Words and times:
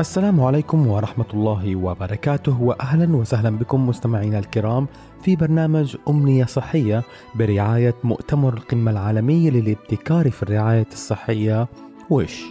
السلام 0.00 0.40
عليكم 0.40 0.86
ورحمة 0.86 1.24
الله 1.34 1.76
وبركاته 1.76 2.62
وأهلا 2.62 3.16
وسهلا 3.16 3.58
بكم 3.58 3.86
مستمعينا 3.88 4.38
الكرام 4.38 4.86
في 5.22 5.36
برنامج 5.36 5.96
أمنية 6.08 6.44
صحية 6.44 7.02
برعاية 7.34 7.94
مؤتمر 8.04 8.54
القمة 8.54 8.90
العالمي 8.90 9.50
للابتكار 9.50 10.30
في 10.30 10.42
الرعاية 10.42 10.86
الصحية 10.92 11.68
وش 12.10 12.42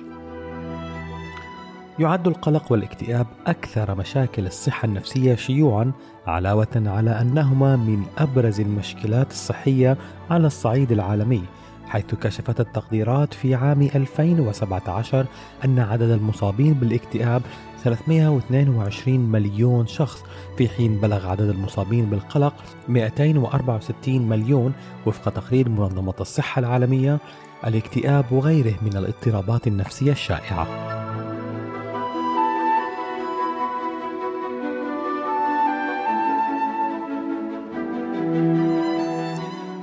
يعد 2.00 2.28
القلق 2.28 2.72
والاكتئاب 2.72 3.28
أكثر 3.48 3.96
مشاكل 3.96 4.46
الصحة 4.46 4.86
النفسية 4.86 5.36
شيوعا 5.36 5.92
علاوة 6.28 6.84
على 6.86 7.22
أنهما 7.22 7.76
من 7.76 8.04
أبرز 8.18 8.60
المشكلات 8.60 9.32
الصحية 9.32 9.98
على 10.30 10.48
الصعيد 10.48 10.92
العالمي. 10.92 11.44
حيث 11.90 12.16
كشفت 12.16 12.60
التقديرات 12.60 13.34
في 13.34 13.56
عام 13.56 13.82
2017 13.82 15.26
أن 15.66 15.80
عدد 15.80 16.10
المصابين 16.10 16.74
بالاكتئاب 16.74 17.42
322 17.84 19.20
مليون 19.20 19.88
شخص 19.88 20.24
في 20.58 20.70
حين 20.70 20.98
بلغ 20.98 21.28
عدد 21.28 21.50
المصابين 21.50 22.06
بالقلق 22.06 22.54
264 22.88 24.22
مليون 24.22 24.74
وفق 25.06 25.32
تقرير 25.32 25.70
منظمة 25.70 26.14
الصحة 26.22 26.60
العالمية 26.60 27.20
الاكتئاب 27.68 28.32
وغيره 28.32 28.74
من 28.82 28.98
الاضطرابات 28.98 29.68
النفسية 29.68 30.12
الشائعة. 30.12 30.99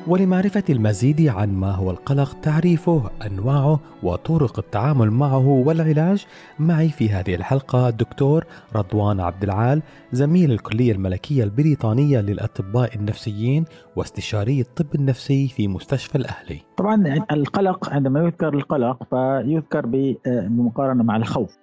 ولمعرفة 0.07 0.65
المزيد 0.71 1.29
عن 1.29 1.55
ما 1.55 1.71
هو 1.71 1.91
القلق 1.91 2.41
تعريفه 2.41 3.11
أنواعه 3.27 3.81
وطرق 4.03 4.59
التعامل 4.59 5.11
معه 5.11 5.48
والعلاج. 5.48 6.27
معي 6.59 6.89
في 6.89 7.09
هذه 7.09 7.35
الحلقة 7.35 7.89
الدكتور 7.89 8.45
رضوان 8.77 9.21
عبد 9.21 9.43
العال 9.43 9.83
زميل 10.13 10.53
الكلية 10.53 10.93
الملكية 10.93 11.45
البريطانية 11.45 12.21
للأطباء 12.21 12.95
النفسيين 12.97 13.65
واستشاري 13.97 14.61
الطب 14.61 14.95
النفسي 14.95 15.48
في 15.48 15.69
مستشفى 15.69 16.15
الأهلي. 16.19 16.61
طبعا 16.77 17.25
القلق 17.31 17.91
عندما 17.91 18.20
يذكر 18.20 18.55
القلق 18.55 19.03
فيذكر 19.11 19.87
بمقارنة 19.87 21.03
مع 21.03 21.17
الخوف. 21.17 21.57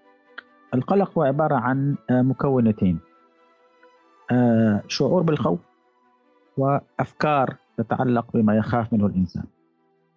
القلق 0.74 1.18
هو 1.18 1.24
عبارة 1.24 1.56
عن 1.56 1.96
مكونتين 2.12 3.00
شعور 4.88 5.22
بالخوف 5.22 5.60
وأفكار 6.58 7.56
تتعلق 7.78 8.38
بما 8.38 8.58
يخاف 8.58 8.94
منه 8.94 9.06
الإنسان. 9.06 9.44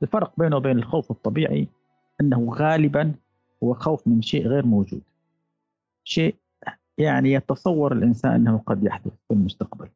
الفرق 0.03 0.33
بينه 0.39 0.57
وبين 0.57 0.79
الخوف 0.79 1.11
الطبيعي 1.11 1.69
أنه 2.21 2.51
غالبا 2.55 3.15
هو 3.63 3.75
خوف 3.75 4.09
من 4.09 4.23
شيء 4.23 4.47
غير 4.49 4.67
موجود. 4.67 5.03
شيء 6.05 6.37
يعني 6.99 7.33
يتصور 7.33 7.93
الإنسان 7.93 8.33
أنه 8.33 8.59
قد 8.59 8.85
يحدث 8.85 9.13
في 9.29 9.35
المستقبل. 9.35 9.89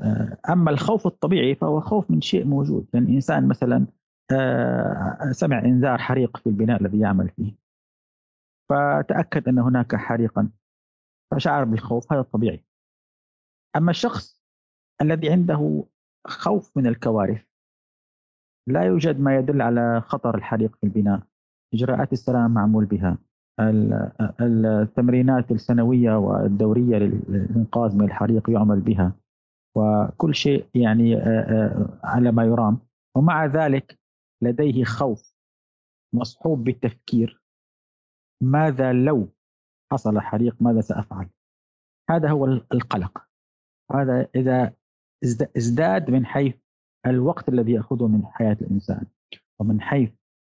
آه، 0.00 0.36
أما 0.50 0.70
الخوف 0.70 1.06
الطبيعي 1.06 1.54
فهو 1.54 1.80
خوف 1.80 2.10
من 2.10 2.20
شيء 2.20 2.44
موجود. 2.44 2.86
يعني 2.94 3.14
إنسان 3.14 3.48
مثلا 3.48 3.86
آه، 4.32 5.32
سمع 5.32 5.58
إنذار 5.58 5.98
حريق 5.98 6.36
في 6.36 6.46
البناء 6.46 6.80
الذي 6.80 7.00
يعمل 7.00 7.28
فيه. 7.28 7.52
فتأكد 8.68 9.48
أن 9.48 9.58
هناك 9.58 9.96
حريقا. 9.96 10.50
فشعر 11.30 11.64
بالخوف 11.64 12.12
هذا 12.12 12.22
طبيعي. 12.22 12.64
أما 13.76 13.90
الشخص 13.90 14.42
الذي 15.02 15.30
عنده 15.30 15.84
خوف 16.26 16.76
من 16.76 16.86
الكوارث. 16.86 17.44
لا 18.68 18.82
يوجد 18.82 19.20
ما 19.20 19.36
يدل 19.36 19.62
على 19.62 20.00
خطر 20.00 20.34
الحريق 20.34 20.76
في 20.76 20.84
البناء. 20.84 21.22
إجراءات 21.74 22.12
السلام 22.12 22.54
معمول 22.54 22.84
بها. 22.84 23.18
التمرينات 24.40 25.50
السنوية 25.50 26.16
والدورية 26.16 26.96
للإنقاذ 26.96 27.96
من 27.96 28.04
الحريق 28.04 28.50
يعمل 28.50 28.80
بها. 28.80 29.12
وكل 29.76 30.34
شيء 30.34 30.66
يعني 30.74 31.16
على 32.04 32.32
ما 32.32 32.44
يرام. 32.44 32.78
ومع 33.16 33.46
ذلك 33.46 33.98
لديه 34.42 34.84
خوف 34.84 35.34
مصحوب 36.14 36.64
بالتفكير. 36.64 37.42
ماذا 38.42 38.92
لو 38.92 39.28
حصل 39.92 40.20
حريق؟ 40.20 40.62
ماذا 40.62 40.80
سأفعل؟ 40.80 41.28
هذا 42.10 42.30
هو 42.30 42.46
القلق. 42.46 43.28
هذا 43.92 44.28
إذا 44.34 44.72
ازداد 45.56 46.10
من 46.10 46.26
حيث 46.26 46.54
الوقت 47.06 47.48
الذي 47.48 47.72
يأخذه 47.72 48.06
من 48.06 48.26
حياة 48.26 48.56
الإنسان. 48.60 49.04
ومن 49.60 49.80
حيث 49.80 50.10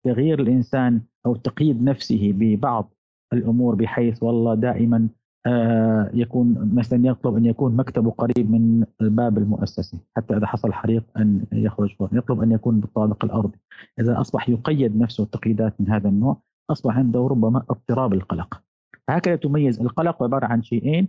تغيير 0.07 0.41
الإنسان 0.41 1.01
أو 1.27 1.37
تقييد 1.37 1.83
نفسه 1.83 2.33
ببعض 2.33 2.95
الأمور 3.33 3.75
بحيث 3.75 4.23
والله 4.23 4.55
دائما 4.55 5.09
آه، 5.47 6.11
يكون 6.15 6.71
مثلا 6.75 7.07
يطلب 7.07 7.37
أن 7.37 7.47
يكون 7.47 7.77
مكتبه 7.77 8.11
قريب 8.11 8.51
من 8.51 8.87
الباب 9.01 9.39
المؤسسي 9.39 9.99
حتى 10.17 10.37
إذا 10.37 10.47
حصل 10.47 10.73
حريق 10.73 11.05
أن 11.17 11.47
يخرج 11.53 11.95
فوق. 11.97 12.11
يطلب 12.13 12.43
أن 12.43 12.53
يكون 12.53 12.81
بالطابق 12.81 13.25
الأرضي. 13.25 13.59
إذا 14.01 14.21
أصبح 14.21 14.49
يقيد 14.49 14.97
نفسه 14.97 15.25
تقييدات 15.25 15.81
من 15.81 15.91
هذا 15.91 16.09
النوع 16.09 16.41
أصبح 16.71 16.97
عنده 16.97 17.27
ربما 17.27 17.63
اضطراب 17.71 18.15
القلق. 18.15 18.63
هكذا 19.09 19.37
تميز 19.37 19.81
القلق 19.81 20.23
عبارة 20.23 20.47
عن 20.47 20.63
شيئين 20.63 21.09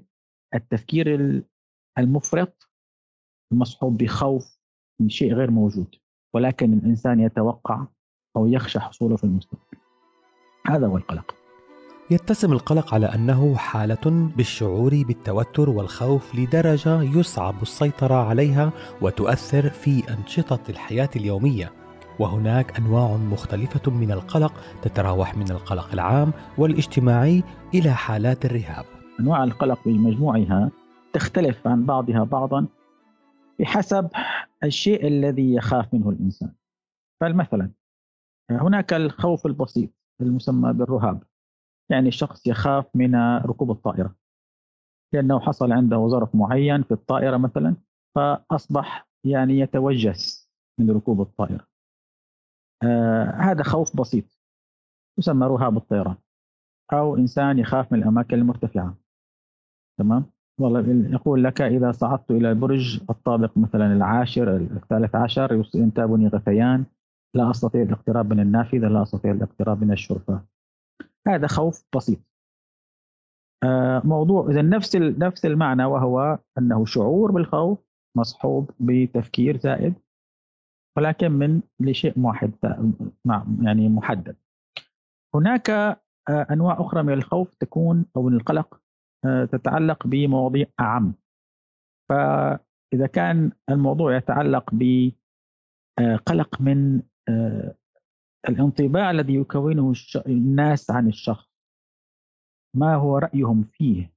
التفكير 0.56 1.42
المفرط 1.98 2.67
مصحوب 3.52 3.98
بخوف 3.98 4.58
من 5.00 5.10
شيء 5.10 5.34
غير 5.34 5.52
موجود 5.52 5.96
ولكن 6.34 6.74
الإنسان 6.74 7.20
يتوقع 7.20 7.86
أو 8.38 8.48
يخشى 8.48 8.80
حصوله 8.80 9.16
في 9.16 9.24
المستقبل. 9.24 9.78
هذا 10.68 10.88
هو 10.88 10.98
القلق. 10.98 11.36
يتسم 12.12 12.54
القلق 12.54 12.94
على 12.94 13.06
أنه 13.06 13.56
حالة 13.56 14.32
بالشعور 14.38 15.04
بالتوتر 15.08 15.70
والخوف 15.70 16.36
لدرجة 16.36 17.02
يصعب 17.02 17.62
السيطرة 17.62 18.16
عليها 18.16 18.72
وتؤثر 19.02 19.70
في 19.70 20.14
أنشطة 20.14 20.60
الحياة 20.70 21.10
اليومية. 21.16 21.72
وهناك 22.20 22.78
أنواع 22.80 23.18
مختلفة 23.18 23.92
من 23.92 24.12
القلق 24.12 24.54
تتراوح 24.82 25.38
من 25.38 25.52
القلق 25.52 25.94
العام 25.94 26.32
والاجتماعي 26.58 27.44
إلى 27.74 27.92
حالات 27.92 28.46
الرهاب. 28.46 28.86
أنواع 29.20 29.44
القلق 29.44 29.80
بمجموعها 29.86 30.72
تختلف 31.14 31.68
عن 31.68 31.86
بعضها 31.86 32.24
بعضا 32.24 32.66
بحسب 33.60 34.10
الشيء 34.64 35.08
الذي 35.08 35.54
يخاف 35.54 35.94
منه 35.94 36.10
الإنسان. 36.10 36.54
فمثلا 37.22 37.72
هناك 38.52 38.94
الخوف 38.94 39.46
البسيط 39.46 39.90
المسمى 40.22 40.74
بالرهاب 40.74 41.24
يعني 41.92 42.08
الشخص 42.08 42.48
يخاف 42.48 42.96
من 42.96 43.16
ركوب 43.38 43.72
الطائرة. 43.72 44.16
لأنه 45.14 45.40
حصل 45.40 45.72
عنده 45.72 46.08
ظرف 46.08 46.36
معين 46.36 46.84
في 46.84 46.92
الطائرة 46.92 47.38
مثلا 47.38 47.76
فأصبح 48.16 49.08
يعني 49.24 49.60
يتوجس 49.60 50.50
من 50.80 50.92
ركوب 50.92 51.22
الطائرة. 51.22 51.68
آه 52.84 53.24
هذا 53.24 53.64
خوف 53.64 53.98
بسيط 53.98 54.26
يسمى 55.20 55.48
رهاب 55.48 55.78
الطيران 55.78 56.16
أو 56.94 57.16
إنسان 57.16 57.60
يخاف 57.60 57.92
من 57.92 58.00
الأماكن 58.00 58.38
المرتفعة. 58.38 58.98
تمام؟ 60.00 60.32
والله 60.60 61.10
يقول 61.10 61.44
لك 61.44 61.62
إذا 61.62 61.92
صعدت 61.92 62.32
إلى 62.32 62.52
البرج 62.52 63.02
الطابق 63.10 63.58
مثلا 63.58 63.94
العاشر 63.94 64.56
الثالث 64.56 65.16
عشر 65.16 65.66
ينتابني 65.76 66.28
غثيان 66.28 66.86
لا 67.34 67.52
أستطيع 67.52 67.82
الاقتراب 67.82 68.34
من 68.34 68.40
النافذة 68.40 68.88
لا 68.88 69.04
أستطيع 69.04 69.32
الاقتراب 69.32 69.84
من 69.84 69.92
الشرفة 69.92 70.42
هذا 71.28 71.48
خوف 71.48 71.84
بسيط. 71.96 72.20
آه، 73.64 74.02
موضوع 74.06 74.50
إذا 74.50 74.62
نفس 74.62 74.96
نفس 74.96 75.46
المعنى 75.46 75.86
وهو 75.86 76.40
أنه 76.58 76.86
شعور 76.86 77.32
بالخوف 77.32 77.80
مصحوب 78.18 78.72
بتفكير 78.80 79.58
زائد 79.58 79.94
ولكن 80.98 81.32
من 81.32 81.62
لشيء 81.80 82.14
واحد 82.20 82.52
يعني 83.62 83.90
محدد. 83.90 84.36
هناك 85.36 85.70
آه، 85.70 86.48
أنواع 86.52 86.82
أخرى 86.82 87.04
من 87.04 87.14
الخوف 87.14 87.54
تكون 87.60 88.06
أو 88.16 88.24
من 88.24 88.34
القلق 88.34 88.82
تتعلق 89.52 90.08
بمواضيع 90.08 90.66
أعم. 90.80 91.14
فإذا 92.10 93.08
كان 93.14 93.52
الموضوع 93.70 94.18
يتعلق 94.18 94.70
بقلق 94.74 96.62
من 96.62 97.02
آه، 97.30 97.76
الانطباع 98.50 99.12
الذي 99.12 99.36
يكونه 99.36 99.94
الناس 100.28 100.92
عن 100.92 101.08
الشخص 101.08 101.48
ما 102.76 102.96
هو 102.96 103.18
رأيهم 103.18 103.64
فيه؟ 103.64 104.12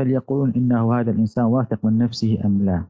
هل 0.00 0.10
يقولون 0.10 0.52
إنه 0.56 1.00
هذا 1.00 1.10
الإنسان 1.10 1.44
واثق 1.44 1.84
من 1.84 1.98
نفسه 1.98 2.38
أم 2.44 2.64
لا؟ 2.64 2.84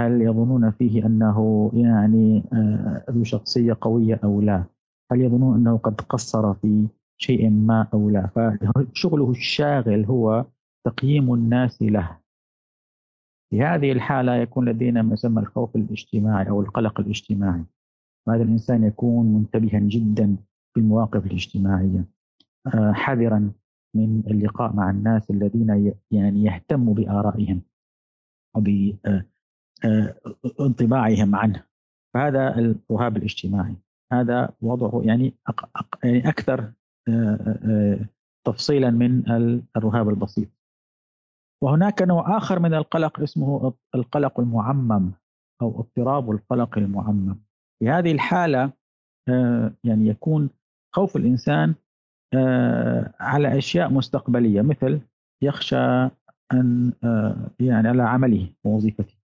هل 0.00 0.22
يظنون 0.22 0.70
فيه 0.70 1.06
أنه 1.06 1.70
يعني 1.74 2.44
آه، 2.52 3.04
ذو 3.10 3.24
شخصية 3.24 3.76
قوية 3.80 4.20
أو 4.24 4.40
لا؟ 4.40 4.64
هل 5.12 5.20
يظنون 5.20 5.56
أنه 5.56 5.78
قد 5.78 6.00
قصر 6.00 6.54
في 6.54 6.88
شيء 7.18 7.50
ما 7.50 7.88
أو 7.94 8.10
لا؟ 8.10 8.26
فشغله 8.26 9.30
الشاغل 9.30 10.04
هو 10.04 10.44
تقييم 10.86 11.34
الناس 11.34 11.82
له. 11.82 12.18
في 13.50 13.62
هذه 13.62 13.92
الحالة 13.92 14.34
يكون 14.34 14.68
لدينا 14.68 15.02
ما 15.02 15.12
يسمى 15.12 15.40
الخوف 15.40 15.76
الاجتماعي 15.76 16.48
أو 16.48 16.60
القلق 16.60 17.00
الاجتماعي. 17.00 17.64
هذا 18.28 18.42
الإنسان 18.42 18.84
يكون 18.84 19.34
منتبها 19.34 19.80
جدا 19.80 20.36
في 20.74 20.80
المواقف 20.80 21.26
الاجتماعية 21.26 22.04
آه، 22.66 22.92
حذرا 22.92 23.52
من 23.94 24.22
اللقاء 24.26 24.72
مع 24.72 24.90
الناس 24.90 25.30
الذين 25.30 25.94
يعني 26.10 26.44
يهتموا 26.44 26.94
بآرائهم 26.94 27.62
وبانطباعهم 29.84 31.34
عنه. 31.34 31.64
فهذا 32.14 32.58
الرهاب 32.58 33.16
الاجتماعي. 33.16 33.76
هذا 34.12 34.54
وضعه 34.60 35.02
يعني 35.04 35.34
يعني 36.04 36.28
أكثر 36.28 36.72
تفصيلا 38.44 38.90
من 38.90 39.30
الرهاب 39.76 40.08
البسيط. 40.08 40.48
وهناك 41.62 42.02
نوع 42.02 42.36
آخر 42.36 42.58
من 42.58 42.74
القلق 42.74 43.20
اسمه 43.20 43.74
القلق 43.94 44.40
المعمم 44.40 45.12
أو 45.62 45.80
اضطراب 45.80 46.30
القلق 46.30 46.78
المعمم. 46.78 47.36
في 47.78 47.90
هذه 47.90 48.12
الحالة 48.12 48.72
يعني 49.84 50.06
يكون 50.06 50.50
خوف 50.94 51.16
الإنسان 51.16 51.74
على 53.20 53.58
أشياء 53.58 53.92
مستقبلية 53.92 54.62
مثل 54.62 55.00
يخشى 55.42 56.10
أن 56.52 56.92
يعني 57.60 57.88
على 57.88 58.02
عمله 58.02 58.52
ووظيفته. 58.64 59.14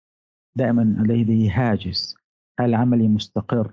دائما 0.56 0.82
لديه 0.82 1.50
هاجس 1.52 2.16
هل 2.60 2.75
عملي 2.75 3.08
مستقر؟ 3.08 3.72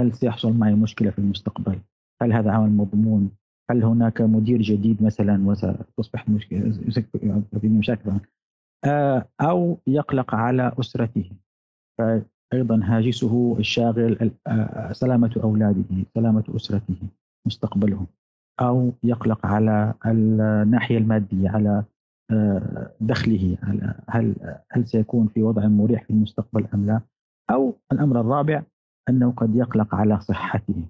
هل 0.00 0.14
سيحصل 0.14 0.52
معي 0.52 0.74
مشكلة 0.74 1.10
في 1.10 1.18
المستقبل؟ 1.18 1.80
هل 2.22 2.32
هذا 2.32 2.52
عمل 2.52 2.70
مضمون؟ 2.70 3.30
هل 3.70 3.84
هناك 3.84 4.20
مدير 4.20 4.62
جديد 4.62 5.02
مثلا 5.02 5.48
وستصبح 5.48 6.28
مشاكل 6.28 8.10
آه، 8.84 9.28
أو 9.40 9.78
يقلق 9.86 10.34
على 10.34 10.72
أسرته. 10.80 11.30
فأيضا 11.98 12.80
هاجسه 12.84 13.56
الشاغل 13.58 14.30
آه، 14.46 14.92
سلامة 14.92 15.40
أولاده 15.44 16.04
سلامة 16.14 16.44
أسرته 16.56 16.96
مستقبلهم. 17.46 18.06
أو 18.60 18.92
يقلق 19.02 19.46
على 19.46 19.94
الناحية 20.06 20.98
المادية 20.98 21.50
على 21.50 21.84
آه، 22.30 22.92
دخله 23.00 23.58
على 23.62 23.94
هل 24.08 24.58
هل 24.70 24.86
سيكون 24.86 25.28
في 25.28 25.42
وضع 25.42 25.66
مريح 25.66 26.04
في 26.04 26.10
المستقبل 26.10 26.66
أم 26.74 26.86
لا. 26.86 27.00
أو 27.50 27.74
الأمر 27.92 28.20
الرابع 28.20 28.62
أنه 29.08 29.32
قد 29.32 29.56
يقلق 29.56 29.94
على 29.94 30.20
صحته. 30.20 30.84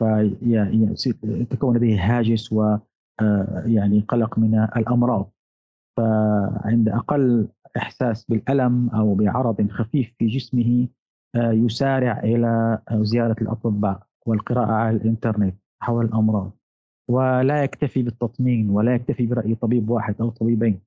فتكون 0.00 1.76
لديه 1.76 2.18
هاجس 2.18 2.52
و 2.52 2.76
آه، 3.20 3.62
يعني 3.66 4.00
قلق 4.00 4.38
من 4.38 4.68
الأمراض. 4.76 5.32
فعند 5.96 6.88
أقل 6.88 7.48
إحساس 7.76 8.24
بالألم 8.24 8.88
أو 8.90 9.14
بعرض 9.14 9.70
خفيف 9.70 10.14
في 10.18 10.26
جسمه 10.26 10.88
آه، 11.36 11.52
يسارع 11.52 12.20
إلى 12.20 12.78
زيارة 12.92 13.36
الأطباء 13.42 14.02
والقراءة 14.26 14.72
على 14.72 14.96
الإنترنت 14.96 15.56
حول 15.82 16.04
الأمراض. 16.04 16.52
ولا 17.10 17.64
يكتفي 17.64 18.02
بالتطمين 18.02 18.70
ولا 18.70 18.94
يكتفي 18.94 19.26
برأي 19.26 19.54
طبيب 19.54 19.90
واحد 19.90 20.14
أو 20.20 20.30
طبيبين. 20.30 20.80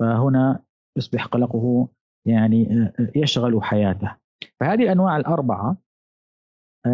فهنا 0.00 0.62
يصبح 0.98 1.26
قلقه 1.26 1.88
يعني 2.26 2.82
آه، 2.82 3.10
يشغل 3.16 3.62
حياته. 3.62 4.16
فهذه 4.60 4.82
الأنواع 4.82 5.16
الأربعة 5.16 5.76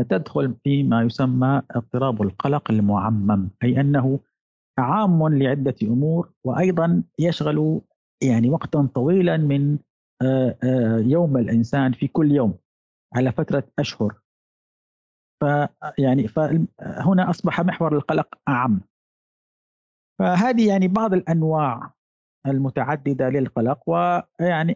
تدخل 0.00 0.54
فيما 0.64 1.02
يسمى 1.02 1.62
اضطراب 1.70 2.22
القلق 2.22 2.70
المعمم 2.70 3.50
أي 3.62 3.80
أنه 3.80 4.20
عام 4.78 5.28
لعدة 5.28 5.74
أمور 5.82 6.32
وأيضا 6.44 7.02
يشغل 7.18 7.80
يعني 8.22 8.50
وقتا 8.50 8.88
طويلا 8.94 9.36
من 9.36 9.78
آه، 10.22 10.56
آه، 10.64 10.98
يوم 10.98 11.36
الإنسان 11.36 11.92
في 11.92 12.08
كل 12.08 12.32
يوم 12.32 12.54
على 13.14 13.32
فترة 13.32 13.64
أشهر. 13.78 14.14
فيعني 15.42 16.28
فهنا 16.28 17.30
أصبح 17.30 17.60
محور 17.60 17.96
القلق 17.96 18.38
أعم. 18.48 18.80
فهذه 20.18 20.68
يعني 20.68 20.88
بعض 20.88 21.14
الأنواع 21.14 21.94
المتعددة 22.46 23.28
للقلق 23.28 23.82
ويعني 23.86 24.74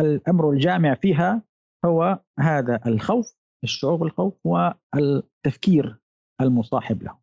الأمر 0.00 0.50
الجامع 0.50 0.94
فيها 0.94 1.42
هو 1.84 2.20
هذا 2.38 2.80
الخوف 2.86 3.39
الشعور 3.64 3.96
بالخوف 3.96 4.34
والتفكير 4.44 5.98
المصاحب 6.40 7.02
له. 7.02 7.18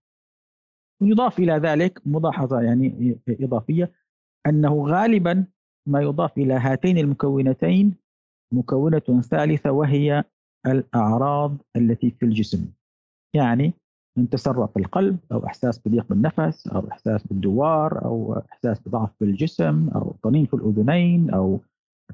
يضاف 1.02 1.40
إلى 1.40 1.54
ذلك 1.54 2.02
ملاحظة 2.06 2.62
يعني 2.62 3.18
إضافية 3.30 3.92
أنه 4.48 4.88
غالبا 4.88 5.46
ما 5.88 6.02
يضاف 6.02 6.38
إلى 6.38 6.54
هاتين 6.54 6.98
المكونتين 6.98 7.96
مكونة 8.54 9.22
ثالثة 9.22 9.72
وهي 9.72 10.24
الأعراض 10.66 11.58
التي 11.76 12.12
في 12.12 12.26
الجسم. 12.26 12.72
يعني 13.36 13.74
من 14.18 14.30
تسرع 14.30 14.66
في 14.66 14.80
القلب 14.80 15.20
أو 15.32 15.46
إحساس 15.46 15.80
بضيق 15.80 16.06
بالنفس 16.10 16.68
أو 16.68 16.88
إحساس 16.92 17.28
بالدوار 17.28 18.06
أو 18.06 18.44
إحساس 18.52 18.80
بضعف 18.80 19.10
في 19.20 19.26
الجسم 19.26 19.90
أو 19.90 20.16
طنين 20.24 20.46
في 20.46 20.54
الأذنين 20.54 21.30
أو 21.30 21.60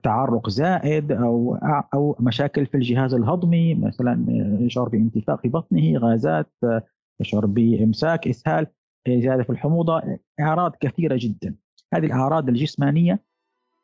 تعرق 0.03 0.49
زائد 0.49 1.11
أو 1.11 1.55
أو 1.93 2.15
مشاكل 2.19 2.65
في 2.65 2.77
الجهاز 2.77 3.13
الهضمي 3.13 3.73
مثلا 3.75 4.25
يشعر 4.59 4.89
بانتفاخ 4.89 5.41
في 5.41 5.49
بطنه 5.49 5.97
غازات 5.97 6.53
يشعر 7.19 7.45
بإمساك 7.45 8.27
إسهال 8.27 8.67
زيادة 9.07 9.43
في 9.43 9.49
الحموضة 9.49 10.01
أعراض 10.39 10.75
كثيرة 10.79 11.17
جدا 11.19 11.55
هذه 11.93 12.05
الأعراض 12.05 12.49
الجسمانية 12.49 13.19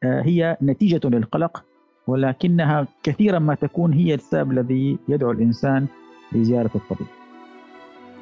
آه، 0.04 0.22
هي 0.22 0.58
نتيجة 0.62 1.08
للقلق 1.08 1.66
ولكنها 2.08 2.88
كثيرا 3.04 3.40
ما 3.40 3.56
تكون 3.56 3.94
هي 3.94 4.14
السبب 4.14 4.52
الذي 4.52 4.98
يدعو 5.08 5.32
الإنسان 5.32 5.88
لزيارة 6.32 6.72
الطبيب 6.76 7.08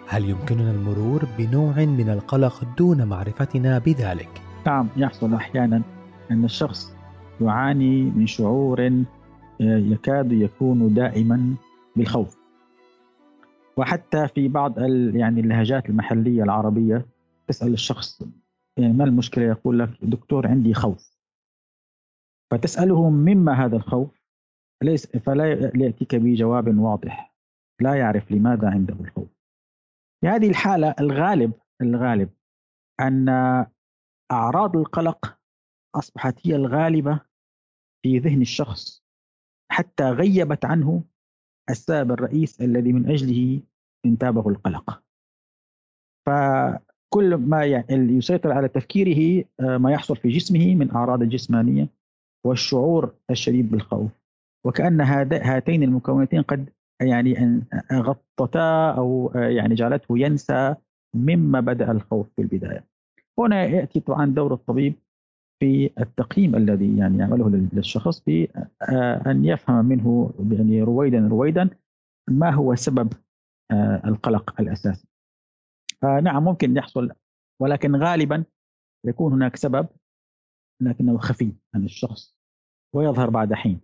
هل 0.07 0.29
يمكننا 0.29 0.71
المرور 0.71 1.25
بنوع 1.37 1.85
من 1.85 2.09
القلق 2.09 2.63
دون 2.77 3.07
معرفتنا 3.07 3.79
بذلك؟ 3.79 4.29
نعم 4.65 4.87
يحصل 4.97 5.33
أحيانا 5.33 5.81
أن 6.31 6.45
الشخص 6.45 6.96
يعاني 7.41 8.03
من 8.03 8.27
شعور 8.27 8.87
آه، 9.61 9.77
يكاد 9.77 10.31
يكون 10.31 10.93
دائما 10.93 11.55
بالخوف. 11.95 12.37
وحتى 13.77 14.27
في 14.27 14.47
بعض 14.47 14.79
يعني 15.15 15.41
اللهجات 15.41 15.89
المحلية 15.89 16.43
العربية 16.43 17.05
تسأل 17.47 17.73
الشخص 17.73 18.23
يعني 18.77 18.93
ما 18.93 19.03
المشكلة؟ 19.03 19.45
يقول 19.45 19.79
لك 19.79 19.89
دكتور 20.01 20.47
عندي 20.47 20.73
خوف. 20.73 21.17
فتساله 22.51 23.09
مما 23.09 23.65
هذا 23.65 23.75
الخوف؟ 23.75 24.21
ليس 24.83 25.07
فلا 25.07 25.45
يأتيك 25.75 26.15
بجواب 26.15 26.77
واضح. 26.77 27.33
لا 27.81 27.95
يعرف 27.95 28.31
لماذا 28.31 28.69
عنده 28.69 28.95
الخوف. 28.99 29.29
في 30.21 30.27
هذه 30.27 30.49
الحالة 30.49 30.95
الغالب 30.99 31.53
الغالب 31.81 32.29
أن 32.99 33.29
أعراض 34.31 34.77
القلق 34.77 35.37
أصبحت 35.95 36.47
هي 36.47 36.55
الغالبة 36.55 37.19
في 38.03 38.17
ذهن 38.17 38.41
الشخص 38.41 39.03
حتى 39.71 40.03
غيبت 40.03 40.65
عنه 40.65 41.03
السبب 41.69 42.11
الرئيس 42.11 42.61
الذي 42.61 42.93
من 42.93 43.09
أجله 43.11 43.61
انتابه 44.05 44.49
القلق. 44.49 45.03
فكل 46.25 47.35
ما 47.35 47.63
يسيطر 47.89 48.51
على 48.51 48.67
تفكيره 48.67 49.45
آه، 49.59 49.77
ما 49.77 49.91
يحصل 49.91 50.17
في 50.17 50.29
جسمه 50.29 50.75
من 50.75 50.91
أعراض 50.91 51.21
الجسمانيه 51.21 51.87
والشعور 52.45 53.15
الشديد 53.29 53.71
بالخوف 53.71 54.11
وكأن 54.65 55.01
هاتين 55.31 55.83
المكونتين 55.83 56.41
قد 56.41 56.69
يعني 57.01 57.63
غطتا 57.93 58.91
أو 58.91 59.31
آه، 59.35 59.49
يعني 59.49 59.75
جعلته 59.75 60.19
ينسى 60.19 60.75
مما 61.15 61.59
بدأ 61.59 61.91
الخوف 61.91 62.27
في 62.35 62.41
البداية. 62.41 62.85
هنا 63.39 63.63
يأتي 63.63 63.99
طبعا 63.99 64.25
دور 64.25 64.53
الطبيب 64.53 64.93
في 65.59 65.91
التقييم 65.99 66.55
الذي 66.55 66.97
يعني 66.97 67.17
يعمله 67.17 67.49
للشخص 67.73 68.19
في 68.21 68.47
آه، 68.81 69.31
أن 69.31 69.45
يفهم 69.45 69.85
منه 69.85 70.31
يعني 70.51 70.81
رويدا 70.81 71.27
رويدا 71.27 71.69
ما 72.29 72.49
هو 72.49 72.75
سبب 72.75 73.13
آه، 73.71 74.01
القلق 74.05 74.61
الأساسي. 74.61 75.07
نعم 76.03 76.43
ممكن 76.43 76.77
يحصل 76.77 77.11
ولكن 77.61 77.95
غالبا 77.95 78.43
يكون 79.05 79.33
هناك 79.33 79.55
سبب 79.55 79.87
لكنه 80.81 81.17
خفي 81.17 81.51
عن 81.75 81.83
الشخص 81.83 82.35
ويظهر 82.95 83.29
بعد 83.29 83.53
حين 83.53 83.79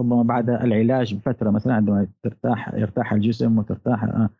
ربما 0.00 0.22
بعد 0.22 0.50
العلاج 0.50 1.14
بفترة 1.14 1.50
مثلا 1.50 1.74
عندما 1.74 2.06
ترتاح 2.22 2.74
يرتاح 2.74 3.12
الجسم 3.12 3.58
وترتاح 3.58 4.04
آه، 4.04 4.30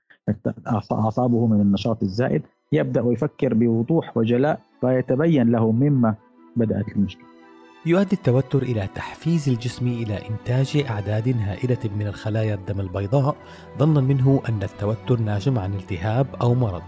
أعصابه 0.92 1.46
من 1.46 1.60
النشاط 1.60 2.02
الزائد 2.02 2.42
يبدأ 2.72 3.00
يفكر 3.06 3.54
بوضوح 3.54 4.16
وجلاء 4.16 4.60
فيتبين 4.80 5.50
له 5.50 5.72
مما 5.72 6.14
بدأت 6.58 6.88
المشكلة. 6.88 7.24
يؤدي 7.86 8.16
التوتر 8.16 8.62
إلى 8.62 8.88
تحفيز 8.94 9.48
الجسم 9.48 9.86
إلى 9.86 10.28
إنتاج 10.28 10.84
أعداد 10.90 11.36
هائلة 11.40 11.78
من 11.96 12.06
الخلايا 12.06 12.54
الدم 12.54 12.80
البيضاء 12.80 13.36
ظنا 13.78 14.00
منه 14.00 14.42
أن 14.48 14.62
التوتر 14.62 15.20
ناجم 15.20 15.58
عن 15.58 15.74
التهاب 15.74 16.26
أو 16.40 16.54
مرض 16.54 16.82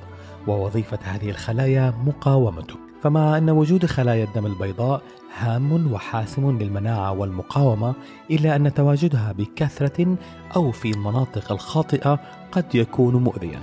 ووظيفة 0.46 0.98
هذه 1.04 1.30
الخلايا 1.30 1.94
مقاومته. 2.06 2.74
فمع 3.02 3.38
أن 3.38 3.50
وجود 3.50 3.86
خلايا 3.86 4.24
الدم 4.24 4.46
البيضاء 4.46 5.02
هام 5.38 5.92
وحاسم 5.92 6.58
للمناعة 6.58 7.12
والمقاومة 7.12 7.94
إلا 8.30 8.56
أن 8.56 8.74
تواجدها 8.74 9.32
بكثرة 9.32 10.16
أو 10.56 10.70
في 10.70 10.90
المناطق 10.90 11.52
الخاطئة 11.52 12.20
قد 12.52 12.74
يكون 12.74 13.16
مؤذيا. 13.16 13.60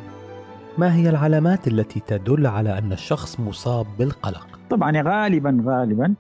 ما 0.77 0.95
هي 0.95 1.09
العلامات 1.09 1.67
التي 1.67 1.99
تدل 1.99 2.47
على 2.47 2.77
أن 2.77 2.91
الشخص 2.91 3.39
مصاب 3.39 3.85
بالقلق؟ 3.99 4.56
طبعا 4.69 5.01
غالبا 5.01 5.63
غالبا 5.65 6.15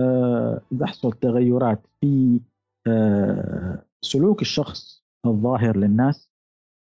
آه، 0.00 0.60
تحصل 0.80 1.12
تغيرات 1.12 1.80
في 2.00 2.40
آه، 2.86 3.84
سلوك 4.00 4.42
الشخص 4.42 5.04
الظاهر 5.26 5.76
للناس 5.76 6.30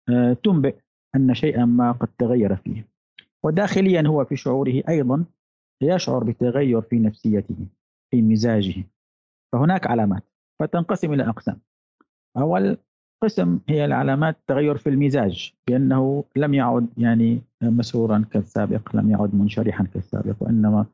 آه، 0.09 0.33
تنبئ 0.33 0.75
أن 1.15 1.33
شيئا 1.33 1.65
ما 1.65 1.91
قد 1.91 2.07
تغير 2.17 2.55
فيه. 2.55 2.87
وداخليا 3.43 4.07
هو 4.07 4.25
في 4.25 4.35
شعوره 4.35 4.83
أيضا 4.89 5.25
يشعر 5.81 6.23
بتغير 6.23 6.81
في 6.81 6.99
نفسيته 6.99 7.55
في 8.11 8.21
مزاجه. 8.21 8.83
فهناك 9.53 9.87
علامات. 9.87 10.23
فتنقسم 10.59 11.13
إلى 11.13 11.29
أقسام. 11.29 11.59
أول 12.37 12.77
قسم 13.23 13.59
هي 13.69 13.85
العلامات 13.85 14.37
تغير 14.47 14.77
في 14.77 14.89
المزاج 14.89 15.53
بأنه 15.67 16.23
لم 16.35 16.53
يعد 16.53 16.87
يعني 16.97 17.41
مسرورا 17.61 18.25
كالسابق 18.31 18.95
لم 18.95 19.09
يعد 19.09 19.35
منشرحا 19.35 19.83
كالسابق 19.83 20.35
وإنما 20.39 20.85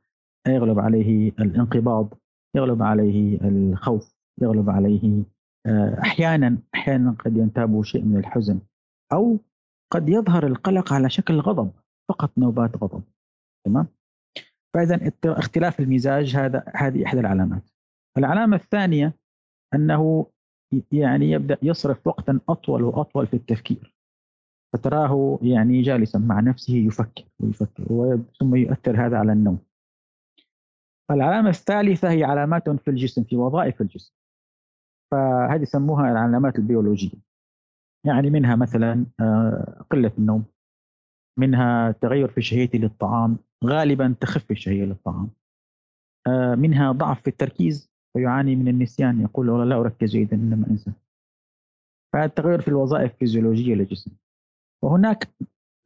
يغلب 0.47 0.79
عليه 0.79 1.29
الانقباض 1.29 2.13
يغلب 2.55 2.81
عليه 2.81 3.39
الخوف 3.41 4.15
يغلب 4.41 4.69
عليه 4.69 5.23
آه، 5.65 5.99
أحيانا 6.01 6.57
أحيانا 6.75 7.11
قد 7.11 7.37
ينتابه 7.37 7.83
شيء 7.83 8.03
من 8.03 8.17
الحزن 8.17 8.59
أو 9.13 9.39
قد 9.91 10.09
يظهر 10.09 10.47
القلق 10.47 10.93
على 10.93 11.09
شكل 11.09 11.39
غضب 11.39 11.71
فقط 12.09 12.37
نوبات 12.37 12.83
غضب. 12.83 13.03
تمام؟ 13.65 13.87
فاذا 14.73 15.11
اختلاف 15.25 15.79
المزاج 15.79 16.35
هذا 16.35 16.63
هذه 16.75 17.05
إحدى 17.05 17.19
العلامات. 17.19 17.69
العلامة 18.17 18.55
الثانية 18.55 19.13
أنه 19.73 20.25
يعني 20.91 21.31
يبدأ 21.31 21.57
يصرف 21.63 22.07
وقتا 22.07 22.39
أطول 22.49 22.83
وأطول 22.83 23.27
في 23.27 23.33
التفكير. 23.33 23.95
فتراه 24.73 25.39
يعني 25.41 25.81
جالسا 25.81 26.19
مع 26.19 26.39
نفسه 26.39 26.73
يفكر 26.73 27.23
ويفكر 27.39 28.19
ثم 28.39 28.55
يؤثر 28.55 29.05
هذا 29.05 29.17
على 29.17 29.33
النوم. 29.33 29.59
العلامة 31.11 31.49
الثالثة 31.49 32.11
هي 32.11 32.23
علامات 32.23 32.69
في 32.69 32.87
الجسم 32.87 33.23
في 33.23 33.35
وظائف 33.35 33.81
الجسم. 33.81 34.13
فهذه 35.11 35.61
يسموها 35.61 36.11
العلامات 36.11 36.55
البيولوجية. 36.55 37.17
يعني 38.05 38.29
منها 38.29 38.55
مثلا 38.55 39.05
آه، 39.19 39.85
قلة 39.89 40.11
النوم. 40.17 40.45
منها 41.39 41.91
تغير 41.91 42.27
في 42.27 42.41
شهيتي 42.41 42.77
للطعام 42.77 43.37
غالبا 43.65 44.15
تخف 44.21 44.51
الشهية 44.51 44.85
للطعام 44.85 45.29
آه، 46.27 46.55
منها 46.55 46.91
ضعف 46.91 47.21
في 47.21 47.27
التركيز. 47.27 47.91
فيعاني 48.13 48.55
من 48.55 48.67
النسيان. 48.67 49.21
يقول 49.21 49.49
والله 49.49 49.65
لا 49.65 49.81
أركز 49.81 50.09
جيدا 50.09 50.35
إنما 50.37 50.67
أنسى. 50.67 50.91
فهذا 52.13 52.27
تغير 52.27 52.61
في 52.61 52.67
الوظائف 52.67 53.13
الفيزيولوجية 53.13 53.75
للجسم. 53.75 54.11
وهناك 54.83 55.29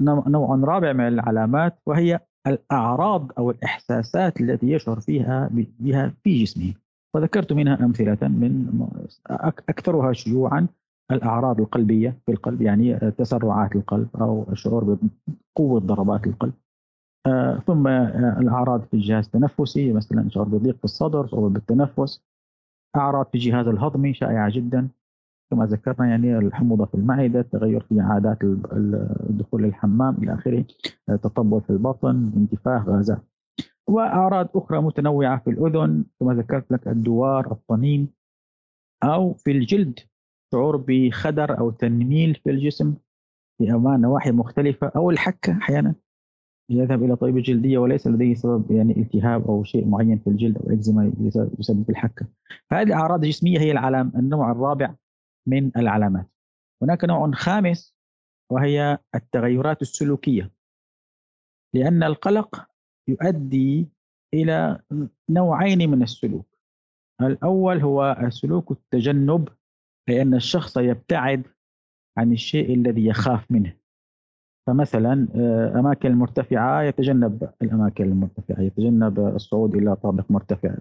نوع 0.01 0.55
رابع 0.55 0.93
من 0.93 1.07
العلامات 1.07 1.79
وهي 1.85 2.19
الأعراض 2.47 3.31
أو 3.37 3.51
الإحساسات 3.51 4.41
التي 4.41 4.71
يشعر 4.71 4.99
فيها 4.99 5.49
بها 5.79 6.13
في 6.23 6.43
جسمه. 6.43 6.73
وذكرت 7.15 7.53
منها 7.53 7.85
أمثلة 7.85 8.17
من 8.21 8.87
أكثرها 9.69 10.13
شيوعا 10.13 10.67
الأعراض 11.11 11.59
القلبية 11.61 12.17
في 12.25 12.31
القلب 12.31 12.61
يعني 12.61 12.99
تسرعات 12.99 13.75
القلب 13.75 14.07
أو 14.21 14.45
الشعور 14.51 14.97
بقوة 15.55 15.79
ضربات 15.79 16.27
القلب. 16.27 16.53
آه، 17.27 17.63
ثم 17.67 17.87
آه، 17.87 18.39
الأعراض 18.39 18.81
في 18.81 18.93
الجهاز 18.93 19.25
التنفسي 19.25 19.93
مثلا 19.93 20.29
شعور 20.29 20.47
بضيق 20.47 20.77
في 20.77 20.83
الصدر 20.83 21.27
صعوبة 21.27 21.49
بالتنفس. 21.49 22.21
أعراض 22.95 23.25
في 23.25 23.35
الجهاز 23.35 23.67
الهضمي 23.67 24.13
شائعة 24.13 24.49
جدا. 24.49 24.87
كما 25.51 25.65
ذكرنا 25.65 26.09
يعني 26.09 26.37
الحموضة 26.37 26.85
في 26.85 26.95
المعدة، 26.95 27.41
تغير 27.41 27.81
في 27.89 27.99
عادات 27.99 28.43
الدخول 29.29 29.63
للحمام 29.63 30.15
إلى 30.23 30.33
آخره، 30.33 30.65
تطبل 31.07 31.61
في 31.61 31.69
البطن، 31.69 32.31
انتفاخ 32.37 32.89
غازات. 32.89 33.21
وأعراض 33.87 34.49
أخرى 34.55 34.81
متنوعة 34.81 35.39
في 35.39 35.49
الأذن 35.49 36.03
كما 36.19 36.33
ذكرت 36.33 36.71
لك 36.71 36.87
الدوار، 36.87 37.51
الطنين 37.51 38.07
أو 39.03 39.33
في 39.33 39.51
الجلد 39.51 39.99
شعور 40.51 40.77
بخدر 40.87 41.59
أو 41.59 41.71
تنميل 41.71 42.35
في 42.35 42.49
الجسم 42.49 42.93
في 43.57 43.71
أمان 43.71 44.01
نواحي 44.01 44.31
مختلفة 44.31 44.87
أو 44.95 45.09
الحكة 45.09 45.53
أحيانا 45.53 45.95
يذهب 46.69 47.03
إلى 47.03 47.15
طبيب 47.15 47.37
الجلديه 47.37 47.77
وليس 47.77 48.07
لديه 48.07 48.33
سبب 48.33 48.71
يعني 48.71 48.97
التهاب 48.97 49.47
أو 49.47 49.63
شيء 49.63 49.87
معين 49.87 50.17
في 50.17 50.29
الجلد 50.29 50.57
أو 50.57 50.73
إكزيما 50.73 51.11
يسبب 51.59 51.89
الحكة. 51.89 52.25
فهذه 52.69 52.93
اعراض 52.93 53.25
جسميه 53.25 53.59
هي 53.59 53.71
العلام 53.71 54.11
النوع 54.15 54.51
الرابع 54.51 54.95
من 55.47 55.71
العلامات. 55.77 56.29
هناك 56.81 57.05
نوع 57.05 57.31
خامس 57.31 57.95
وهي 58.51 58.97
التغيرات 59.15 59.81
السلوكية. 59.81 60.51
لأن 61.75 62.03
القلق 62.03 62.67
يؤدي 63.07 63.87
إلى 64.33 64.79
نوعين 65.29 65.89
من 65.89 66.03
السلوك. 66.03 66.45
الأول 67.21 67.79
هو 67.81 68.29
سلوك 68.29 68.71
التجنب 68.71 69.49
لأن 70.09 70.33
الشخص 70.33 70.77
يبتعد 70.77 71.43
عن 72.17 72.31
الشيء 72.31 72.73
الذي 72.73 73.05
يخاف 73.05 73.51
منه. 73.51 73.79
فمثلا 74.67 75.27
آه، 75.35 75.79
أماكن 75.79 76.09
المرتفعة 76.09 76.81
يتجنب 76.81 77.49
الأماكن 77.61 78.03
المرتفعة 78.03 78.61
يتجنب 78.61 79.19
الصعود 79.19 79.75
إلى 79.75 79.95
طابق 79.95 80.31
مرتفع 80.31 80.75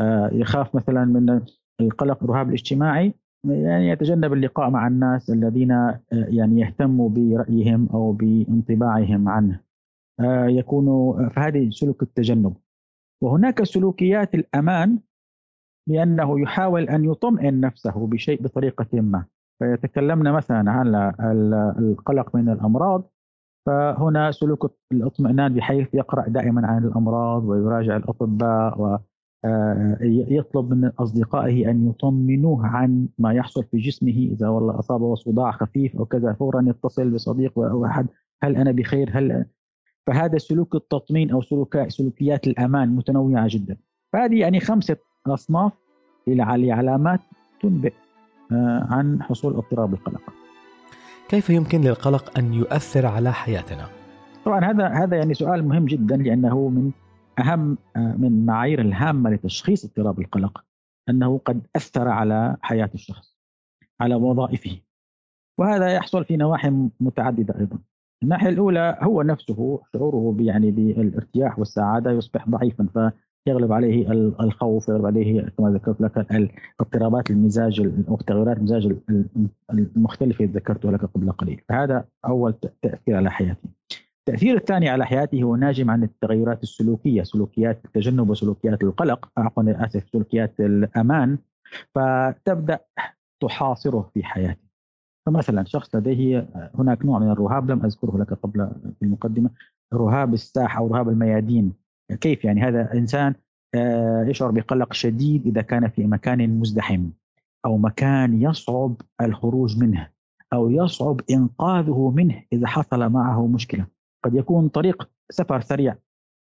آه، 0.00 0.30
يخاف 0.32 0.74
مثلا 0.74 1.04
من 1.04 1.40
القلق 1.80 2.22
الرهاب 2.22 2.48
الاجتماعي. 2.48 3.14
يعني 3.50 3.88
يتجنب 3.88 4.32
اللقاء 4.32 4.70
مع 4.70 4.86
الناس 4.86 5.30
الذين 5.30 5.72
آه، 5.72 6.00
يعني 6.12 6.60
يهتموا 6.60 7.08
برأيهم 7.08 7.88
أو 7.94 8.12
بانطباعهم 8.12 9.28
عنه. 9.28 9.60
آه، 10.20 10.46
يكون 10.46 11.28
فهذه 11.28 11.70
سلوك 11.70 12.02
التجنب. 12.02 12.56
وهناك 13.22 13.62
سلوكيات 13.64 14.34
الأمان 14.34 14.98
لأنه 15.88 16.40
يحاول 16.40 16.88
أن 16.88 17.04
يطمئن 17.04 17.60
نفسه 17.60 18.06
بشيء 18.06 18.42
بطريقة 18.42 19.00
ما. 19.00 19.24
فيتكلمنا 19.58 20.32
مثلا 20.32 20.70
عن 20.70 20.94
القلق 21.78 22.36
من 22.36 22.48
الأمراض. 22.48 23.10
فهنا 23.66 24.30
سلوك 24.30 24.74
الإطمئنان 24.92 25.54
بحيث 25.54 25.94
يقرأ 25.94 26.28
دائما 26.28 26.66
عن 26.66 26.84
الأمراض 26.84 27.44
ويراجع 27.44 27.96
الأطباء 27.96 28.80
آه، 28.80 29.04
يطلب 30.28 30.70
من 30.70 30.90
أصدقائه 30.98 31.70
أن 31.70 31.88
يطمنوه 31.88 32.66
عن 32.66 33.08
ما 33.18 33.32
يحصل 33.32 33.64
في 33.64 33.78
جسمه. 33.78 34.28
إذا 34.32 34.48
والله 34.48 34.78
أصابه 34.78 35.14
صداع 35.14 35.50
خفيف 35.50 35.96
أو 35.96 36.04
كذا 36.04 36.32
فورا 36.32 36.64
يتصل 36.68 37.10
بصديق 37.10 37.58
أو 37.58 37.86
أحد. 37.86 38.06
هل 38.42 38.56
أنا 38.56 38.72
بخير؟ 38.72 39.10
هل 39.12 39.44
فهذا 40.06 40.38
سلوك 40.38 40.74
التطمين 40.74 41.30
أو 41.30 41.42
سلوك 41.42 41.88
سلوكيات 41.88 42.46
الأمان 42.46 42.96
متنوعة 42.96 43.46
جدا. 43.50 43.76
فهذه 44.12 44.38
يعني 44.38 44.60
خمسة 44.60 44.96
أصناف 45.26 45.72
لعلامات 46.26 47.20
تنبئ 47.62 47.92
آه، 48.52 48.86
عن 48.90 49.22
حصول 49.22 49.54
اضطراب 49.54 49.94
القلق. 49.94 50.22
كيف 51.28 51.50
يمكن 51.50 51.80
للقلق 51.80 52.38
أن 52.38 52.54
يؤثر 52.54 53.06
على 53.06 53.32
حياتنا؟ 53.32 53.86
طبعا 54.44 54.64
هذا 54.64 54.88
هذا 54.88 55.16
يعني 55.16 55.34
سؤال 55.34 55.68
مهم 55.68 55.86
جدا 55.86 56.16
لأنه 56.16 56.68
من 56.68 56.90
أهم 57.38 57.78
آه، 57.96 58.14
من 58.18 58.26
المعايير 58.26 58.80
الهامة 58.80 59.30
لتشخيص 59.30 59.84
اضطراب 59.84 60.20
القلق 60.20 60.64
أنه 61.08 61.38
قد 61.38 61.66
أثر 61.76 62.08
على 62.08 62.56
حياة 62.62 62.90
الشخص 62.94 63.36
على 64.00 64.14
وظائفه. 64.14 64.80
وهذا 65.58 65.94
يحصل 65.94 66.24
في 66.24 66.36
نواحي 66.36 66.70
متعددة 67.00 67.58
أيضا. 67.58 67.78
الناحية 68.22 68.48
الأولى 68.48 68.98
هو 69.02 69.22
نفسه 69.22 69.80
شعوره 69.92 70.36
يعني 70.40 70.70
بالارتياح 70.70 71.58
والسعادة 71.58 72.10
يصبح 72.10 72.48
ضعيفا 72.48 73.12
فيغلب 73.46 73.72
عليه 73.72 74.10
الخوف 74.40 74.88
يغلب 74.88 75.06
عليه 75.06 75.48
كما 75.48 75.70
ذكرت 75.70 76.00
لك 76.00 76.52
اضطرابات 76.80 77.30
المزاج 77.30 77.80
أو 78.08 78.16
تغيرات 78.16 78.56
المزاج 78.56 78.96
المختلفة 79.70 80.44
اللي 80.44 80.56
ذكرتها 80.58 80.92
لك 80.92 81.04
قبل 81.04 81.32
قليل. 81.32 81.60
فهذا 81.68 82.04
أول 82.24 82.54
تأثير 82.82 83.16
على 83.16 83.30
حياته 83.30 83.68
التأثير 84.28 84.56
الثاني 84.56 84.88
على 84.88 85.06
حياته 85.06 85.42
هو 85.42 85.56
ناجم 85.56 85.90
عن 85.90 86.02
التغيرات 86.02 86.62
السلوكية 86.62 87.22
سلوكيات 87.22 87.84
التجنب 87.84 88.30
وسلوكيات 88.30 88.82
القلق 88.82 89.28
عفوا 89.36 89.86
آسف 89.86 90.04
سلوكيات 90.12 90.60
الأمان 90.60 91.38
فتبدأ 91.94 92.78
تحاصره 93.40 94.10
في 94.14 94.24
حياته. 94.24 94.66
فمثلا 95.26 95.64
شخص 95.64 95.94
لديه 95.94 96.48
هناك 96.74 97.04
نوع 97.04 97.18
من 97.18 97.30
الرهاب 97.30 97.70
لم 97.70 97.84
أذكره 97.84 98.18
لك 98.18 98.32
قبل 98.32 98.70
في 98.98 99.04
المقدمة 99.04 99.50
رهاب 99.94 100.34
الساحة 100.34 100.78
أو 100.78 100.86
رهاب 100.86 101.08
الميادين. 101.08 101.72
كيف 102.20 102.44
يعني؟ 102.44 102.62
هذا 102.62 102.94
إنسان 102.94 103.34
آه، 103.74 104.24
يشعر 104.24 104.50
بقلق 104.50 104.92
شديد 104.92 105.46
إذا 105.46 105.62
كان 105.62 105.88
في 105.88 106.06
مكان 106.06 106.60
مزدحم 106.60 107.10
أو 107.64 107.78
مكان 107.78 108.42
يصعب 108.42 108.94
الخروج 109.20 109.78
منه 109.78 110.08
أو 110.52 110.70
يصعب 110.70 111.20
إنقاذه 111.30 112.12
منه 112.16 112.42
إذا 112.52 112.66
حصل 112.66 113.08
معه 113.08 113.46
مشكلة. 113.46 113.95
قد 114.26 114.34
يكون 114.34 114.68
طريق 114.68 115.10
سفر 115.30 115.60
سريع 115.60 115.96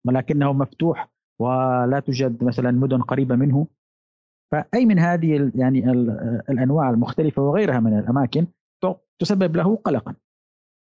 ولكنه 0.07 0.53
مفتوح 0.53 1.09
ولا 1.41 2.01
توجد 2.05 2.43
مثلا 2.43 2.71
مدن 2.71 3.01
قريبة 3.01 3.35
منه. 3.35 3.67
فأي 4.51 4.85
من 4.85 4.99
هذه 4.99 5.51
يعني 5.55 5.91
الأنواع 6.49 6.89
المختلفة 6.89 7.41
وغيرها 7.41 7.79
من 7.79 7.99
الأماكن 7.99 8.47
تسبب 9.19 9.55
له 9.55 9.75
قلقا. 9.75 10.15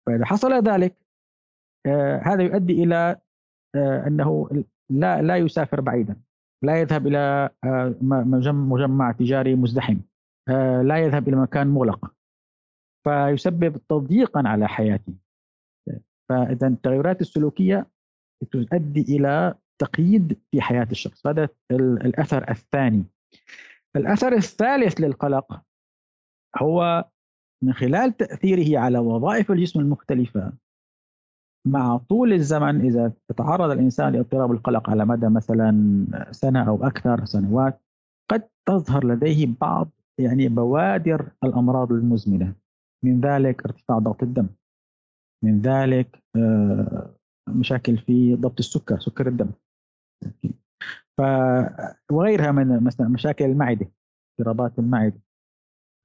فإذا 0.08 0.26
حصل 0.26 0.54
ذلك 0.54 0.96
آه، 1.86 2.18
هذا 2.18 2.44
يؤدي 2.44 2.84
إلى 2.84 3.18
آه، 3.76 4.08
أنه 4.08 4.50
لا 4.90 5.22
لا 5.22 5.38
يسافر 5.38 5.82
بعيدا. 5.82 6.22
لا 6.64 6.82
يذهب 6.82 7.08
إلى 7.08 7.50
مجمع 8.52 9.12
تجاري 9.12 9.56
مزدحم. 9.56 9.98
لا 10.84 10.98
يذهب 10.98 11.28
إلى 11.28 11.36
مكان 11.36 11.68
مغلق. 11.68 12.14
فيسبب 13.04 13.78
تضييقا 13.90 14.44
على 14.46 14.68
حياته. 14.68 15.14
فإذا 16.32 16.68
التغيرات 16.68 17.22
السلوكية 17.22 17.88
تؤدي 18.52 19.02
إلى 19.02 19.56
تقييد 19.82 20.40
في 20.52 20.62
حياة 20.62 20.88
الشخص. 20.92 21.28
هذا 21.28 21.50
الأثر 21.72 22.50
الثاني. 22.50 23.04
الأثر 23.96 24.34
الثالث 24.34 25.02
للقلق 25.02 25.62
هو 26.58 27.06
من 27.64 27.74
خلال 27.74 28.18
تأثيره 28.18 28.80
على 28.80 29.00
وظائف 29.00 29.52
الجسم 29.52 29.80
المختلفة 29.80 30.54
مع 31.68 31.98
طول 31.98 32.34
الزمن 32.34 32.82
إذا 32.82 33.14
تعرض 33.38 33.72
الإنسان 33.72 34.14
لاضطراب 34.14 34.52
القلق 34.52 34.90
على 34.90 35.06
مدى 35.06 35.30
مثلا 35.30 35.72
سنة 36.32 36.68
أو 36.68 36.86
أكثر 36.88 37.26
سنوات 37.26 37.82
قد 38.32 38.50
تظهر 38.66 39.06
لديه 39.06 39.48
بعض 39.62 39.90
يعني 40.18 40.48
بوادر 40.48 41.32
الأمراض 41.44 41.92
المزمنة. 41.92 42.54
من 43.04 43.22
ذلك 43.22 43.66
ارتفاع 43.66 44.00
ضغط 44.00 44.24
الدم. 44.24 44.48
من 45.44 45.62
ذلك 45.62 46.24
آه، 46.36 47.16
مشاكل 47.50 47.98
في 47.98 48.36
ضبط 48.36 48.60
السكر 48.60 49.00
سكر 49.00 49.28
الدم. 49.28 49.52
ف 51.18 51.22
وغيرها 52.12 52.52
من 52.52 52.84
مثلا 52.84 53.08
مشاكل 53.08 53.46
المعدة 53.46 53.92
اضطرابات 54.40 54.80
المعدة. 54.80 55.22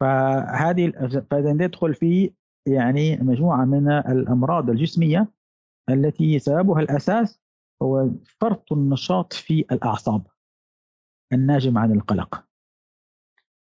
فهذه 0.01 0.91
فإذا 1.31 1.53
ندخل 1.53 1.95
في 1.95 2.33
يعني 2.69 3.17
مجموعة 3.17 3.65
من 3.65 3.91
الأمراض 3.91 4.71
الجسمية 4.71 5.33
التي 5.91 6.39
سببها 6.39 6.81
الأساس 6.81 7.41
هو 7.83 8.11
فرط 8.25 8.73
النشاط 8.73 9.33
في 9.33 9.61
الأعصاب 9.73 10.27
الناجم 11.33 11.79
عن 11.79 11.93
القلق. 11.93 12.46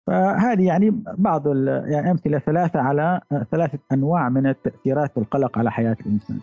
فهذه 0.08 0.66
يعني 0.66 1.02
بعض 1.18 1.46
يعني 1.66 2.10
أمثلة 2.10 2.38
ثلاثة 2.38 2.80
على 2.80 3.20
ثلاثة 3.50 3.78
أنواع 3.92 4.28
من 4.28 4.46
التاثيرات 4.46 5.18
القلق 5.18 5.58
على 5.58 5.70
حياة 5.70 5.96
الإنسان. 6.06 6.38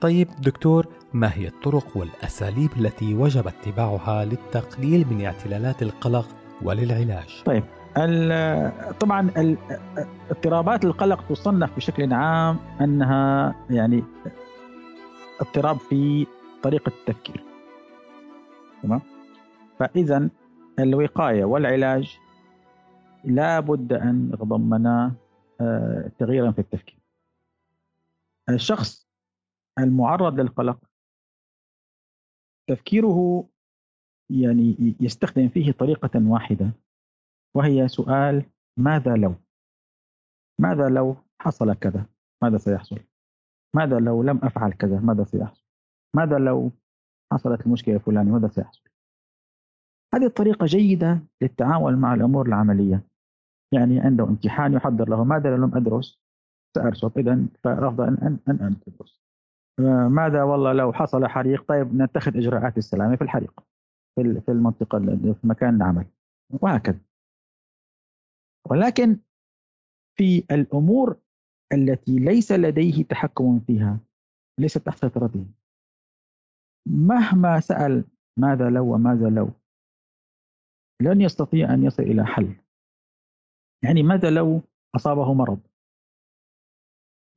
طيب 0.00 0.28
دكتور 0.42 0.86
ما 1.12 1.30
هي 1.34 1.48
الطرق 1.48 1.96
والأساليب 1.96 2.70
التي 2.76 3.14
وجب 3.14 3.46
اتباعها 3.46 4.24
للتقليل 4.24 5.06
من 5.10 5.24
اعتلالات 5.24 5.82
القلق 5.82 6.26
وللعلاج؟ 6.62 7.42
طيب 7.44 7.64
طبعا 9.00 9.30
اضطرابات 10.30 10.84
القلق 10.84 11.24
تصنف 11.28 11.76
بشكل 11.76 12.12
عام 12.12 12.56
أنها 12.80 13.54
يعني 13.70 14.04
اضطراب 15.40 15.76
في 15.76 16.26
طريقة 16.62 16.92
التفكير. 17.00 17.44
تمام؟ 18.82 19.00
فاذا 19.78 20.28
الوقاية 20.78 21.44
والعلاج 21.44 22.18
لا 23.26 23.60
بد 23.60 23.92
أن 23.92 24.30
يتضمن 24.34 24.86
آه، 25.60 26.10
تغييرا 26.18 26.52
في 26.52 26.58
التفكير. 26.58 26.98
الشخص 28.48 29.08
المعرض 29.78 30.40
للقلق 30.40 30.78
تفكيره 32.68 33.48
يعني 34.30 34.96
يستخدم 35.00 35.48
فيه 35.48 35.72
طريقة 35.72 36.30
واحدة 36.30 36.70
وهي 37.56 37.88
سؤال 37.88 38.50
ماذا 38.78 39.16
لو؟ 39.16 39.34
ماذا 40.60 40.88
لو 40.88 41.16
حصل 41.40 41.74
كذا؟ 41.74 42.06
ماذا 42.42 42.58
سيحصل؟ 42.58 42.98
ماذا 43.76 43.98
لو 43.98 44.22
لم 44.22 44.40
أفعل 44.42 44.72
كذا؟ 44.72 45.00
ماذا 45.00 45.24
سيحصل؟ 45.24 45.64
ماذا 46.16 46.38
لو 46.38 46.70
حصلت 47.32 47.66
المشكلة 47.66 47.94
الفلانية؟ 47.94 48.32
ماذا 48.32 48.48
سيحصل؟ 48.48 48.82
هذه 50.14 50.26
الطريقة 50.26 50.66
جيدة 50.66 51.26
للتعامل 51.42 51.96
مع 51.96 52.14
الأمور 52.14 52.46
العملية. 52.46 53.13
يعني 53.74 54.00
عنده 54.00 54.24
امتحان 54.24 54.72
يحضر 54.72 55.08
له. 55.08 55.24
ماذا 55.24 55.56
لم 55.56 55.74
أدرس؟ 55.76 56.20
سأرسب 56.76 57.18
إذا 57.18 57.46
فالأفضل 57.64 58.04
أن 58.04 58.38
أن 58.48 58.58
أن 58.60 58.80
تدرس 58.80 59.20
ماذا؟ 60.08 60.42
والله 60.42 60.72
لو 60.72 60.92
حصل 60.92 61.26
حريق 61.26 61.64
طيب 61.68 61.94
نتخذ 61.94 62.36
إجراءات 62.36 62.78
السلامة 62.78 63.16
في 63.16 63.22
الحريق 63.22 63.60
في 64.14 64.40
في 64.40 64.50
المنطقة 64.52 64.98
في 65.16 65.46
مكان 65.46 65.76
العمل. 65.76 66.06
وهكذا. 66.50 67.00
ولكن 68.70 69.18
في 70.18 70.44
الأمور 70.50 71.16
التي 71.72 72.18
ليس 72.18 72.52
لديه 72.52 73.04
تحكم 73.04 73.60
فيها 73.60 73.98
ليست 74.60 74.78
تحت 74.78 74.98
سيطرته. 75.00 75.46
مهما 76.88 77.60
سأل 77.60 78.04
ماذا 78.38 78.70
لو 78.70 78.94
وماذا 78.94 79.28
لو 79.28 79.50
لن 81.02 81.20
يستطيع 81.20 81.74
أن 81.74 81.84
يصل 81.84 82.02
إلى 82.02 82.26
حل. 82.26 82.63
يعني 83.84 84.02
ماذا 84.02 84.30
لو 84.30 84.60
أصابه 84.96 85.34
مرض؟ 85.34 85.58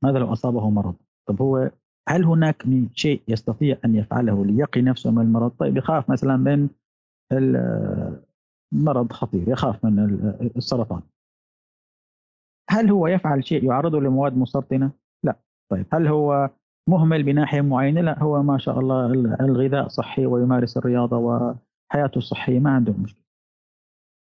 ماذا 0.04 0.18
لو 0.18 0.32
أصابه 0.32 0.70
مرض؟ 0.70 0.94
طب 1.28 1.42
هو 1.42 1.70
هل 2.08 2.24
هناك 2.24 2.66
من 2.66 2.88
شيء 2.94 3.22
يستطيع 3.28 3.78
أن 3.84 3.94
يفعله 3.94 4.44
ليقي 4.44 4.82
نفسه 4.82 5.10
من 5.10 5.22
المرض؟ 5.22 5.50
طيب 5.50 5.76
يخاف 5.76 6.10
مثلا 6.10 6.36
من 6.36 6.68
مرض 8.72 9.12
خطير 9.12 9.48
يخاف 9.48 9.84
من 9.84 9.98
السرطان. 10.56 11.02
هل 12.70 12.90
هو 12.90 13.06
يفعل 13.06 13.44
شيء 13.44 13.64
يعرضه 13.64 14.00
لمواد 14.00 14.36
مسرطنة؟ 14.36 14.90
لا. 15.24 15.36
طيب 15.70 15.86
هل 15.92 16.06
هو 16.06 16.50
مهمل 16.88 17.22
بناحية 17.22 17.60
معينة؟ 17.60 18.00
لا 18.00 18.22
هو 18.22 18.42
ما 18.42 18.58
شاء 18.58 18.80
الله 18.80 19.06
الغذاء 19.40 19.88
صحي 19.88 20.26
ويمارس 20.26 20.76
الرياضة 20.76 21.16
وحياته 21.16 22.20
صحية 22.20 22.58
ما 22.58 22.70
عنده 22.70 22.92
مشكلة. 22.92 23.27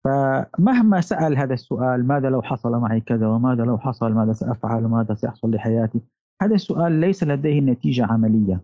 فمهما 0.03 1.01
سأل 1.01 1.37
هذا 1.37 1.53
السؤال 1.53 2.07
ماذا 2.07 2.29
لو 2.29 2.41
حصل 2.41 2.71
معي 2.71 3.01
كذا؟ 3.01 3.27
وماذا 3.27 3.63
لو 3.63 3.77
حصل؟ 3.77 4.11
ماذا 4.11 4.33
سأفعل؟ 4.33 4.85
وماذا 4.85 5.15
سيحصل 5.15 5.51
لحياتي؟ 5.51 6.01
هذا 6.41 6.55
السؤال 6.55 6.91
ليس 6.91 7.23
لديه 7.23 7.59
نتيجة 7.59 8.05
عملية 8.05 8.63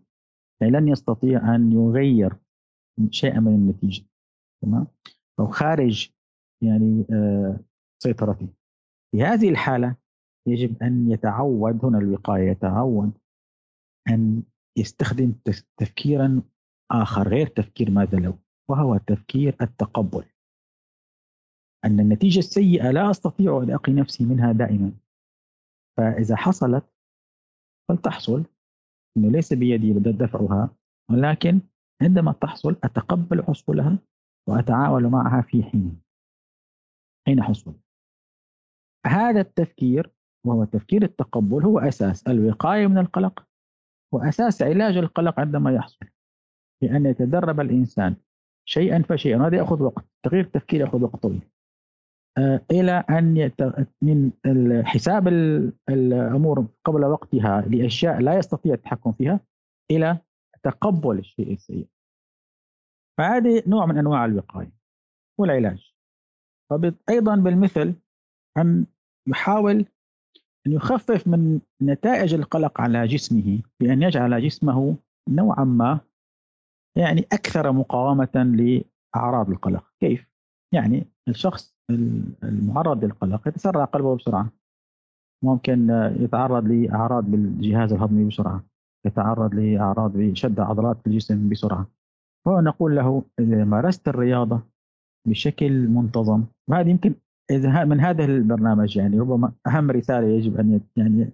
يعني 0.61 0.73
لن 0.73 0.87
يستطيع 0.87 1.55
أن 1.55 1.71
يغير 1.71 2.33
شيئا 3.09 3.39
من 3.39 3.55
النتيجة 3.55 4.05
تمام؟ 4.63 4.87
أو 5.39 5.47
خارج 5.47 6.09
يعني 6.63 7.05
آه 7.11 7.59
سيطرته. 8.03 8.47
في 9.11 9.23
هذه 9.23 9.49
الحالة 9.49 9.95
يجب 10.47 10.83
أن 10.83 11.11
يتعود 11.11 11.85
هنا 11.85 11.97
الوقاية 11.97 12.51
يتعود 12.51 13.11
أن 14.09 14.43
يستخدم 14.77 15.33
تفكيرا 15.77 16.41
آخر 16.91 17.27
غير 17.27 17.47
تفكير 17.47 17.91
ماذا 17.91 18.17
لو 18.17 18.33
وهو 18.69 18.97
تفكير 18.97 19.55
التقبل. 19.61 20.23
أن 21.85 21.99
النتيجة 21.99 22.39
السيئة 22.39 22.91
لا 22.91 23.11
أستطيع 23.11 23.63
أن 23.63 23.71
أقي 23.71 23.93
نفسي 23.93 24.25
منها 24.25 24.51
دائما. 24.51 24.91
فإذا 25.97 26.35
حصلت 26.35 26.85
فلتحصل. 27.89 28.45
أنه 29.17 29.31
ليس 29.31 29.53
بيدي 29.53 29.93
دفعها 29.93 30.75
ولكن 31.11 31.61
عندما 32.01 32.31
تحصل 32.31 32.75
أتقبل 32.83 33.43
حصولها 33.43 33.99
وأتعامل 34.49 35.09
معها 35.09 35.41
في 35.41 35.63
حين. 35.63 36.01
حين 37.27 37.43
حصول. 37.43 37.73
هذا 39.05 39.41
التفكير 39.41 40.11
وهو 40.45 40.63
تفكير 40.63 41.03
التقبل 41.03 41.63
هو 41.63 41.79
أساس 41.79 42.27
الوقاية 42.27 42.87
من 42.87 42.97
القلق 42.97 43.47
وأساس 44.13 44.61
علاج 44.61 44.97
القلق 44.97 45.39
عندما 45.39 45.75
يحصل. 45.75 46.05
لأن 46.83 47.05
يتدرب 47.05 47.59
الإنسان 47.59 48.15
شيئا 48.65 49.01
فشيئا. 49.01 49.47
هذا 49.47 49.57
يأخذ 49.57 49.81
وقت 49.81 50.05
تغيير 50.23 50.43
التفكير 50.43 50.81
يأخذ 50.81 51.01
وقت 51.01 51.15
طويل. 51.15 51.41
إلى 52.71 52.91
أن. 52.91 53.51
من 54.01 54.31
حساب 54.85 55.27
الأمور 55.89 56.67
قبل 56.85 57.05
وقتها 57.05 57.61
لأشياء 57.61 58.19
لا 58.19 58.37
يستطيع 58.37 58.73
التحكم 58.73 59.11
فيها 59.11 59.39
إلى 59.91 60.17
تقبل 60.63 61.19
الشيء 61.19 61.53
السيء. 61.53 61.87
فهذه 63.17 63.63
نوع 63.67 63.85
من 63.85 63.97
أنواع 63.97 64.25
الوقاية 64.25 64.71
والعلاج. 65.39 65.93
أيضا 67.09 67.35
بالمثل 67.35 67.95
أن 68.57 68.85
يحاول 69.27 69.85
أن 70.67 70.71
يخفف 70.71 71.27
من 71.27 71.59
نتائج 71.81 72.33
القلق 72.33 72.81
على 72.81 73.07
جسمه 73.07 73.61
بأن 73.79 74.01
يجعل 74.01 74.47
جسمه 74.47 74.97
نوعا 75.29 75.63
ما 75.63 75.99
يعني 76.97 77.21
أكثر 77.21 77.71
مقاومة 77.71 78.53
لأعراض 79.15 79.49
القلق، 79.49 79.93
كيف؟ 79.99 80.27
يعني 80.73 81.07
الشخص 81.27 81.76
المعرض 82.43 83.03
للقلق 83.03 83.47
يتسرع 83.47 83.85
قلبه 83.85 84.15
بسرعة. 84.15 84.49
ممكن 85.43 85.89
يتعرض 86.19 86.67
لأعراض 86.67 87.23
بالجهاز 87.23 87.93
الهضمي 87.93 88.25
بسرعة 88.25 88.63
يتعرض 89.05 89.55
لأعراض 89.55 90.17
بشد 90.17 90.59
عضلات 90.59 91.07
الجسم 91.07 91.49
بسرعة. 91.49 91.87
ونقول 92.47 92.95
له 92.95 93.23
إذا 93.39 93.63
مارست 93.63 94.07
الرياضة 94.07 94.61
بشكل 95.27 95.87
منتظم 95.87 96.43
وهذه 96.67 96.89
يمكن 96.89 97.13
إذا 97.51 97.85
من 97.85 97.99
هذا 97.99 98.25
البرنامج 98.25 98.97
يعني 98.97 99.19
ربما 99.19 99.51
أهم 99.67 99.91
رسالة 99.91 100.27
يجب 100.27 100.59
أن 100.59 100.81
يعني 100.95 101.29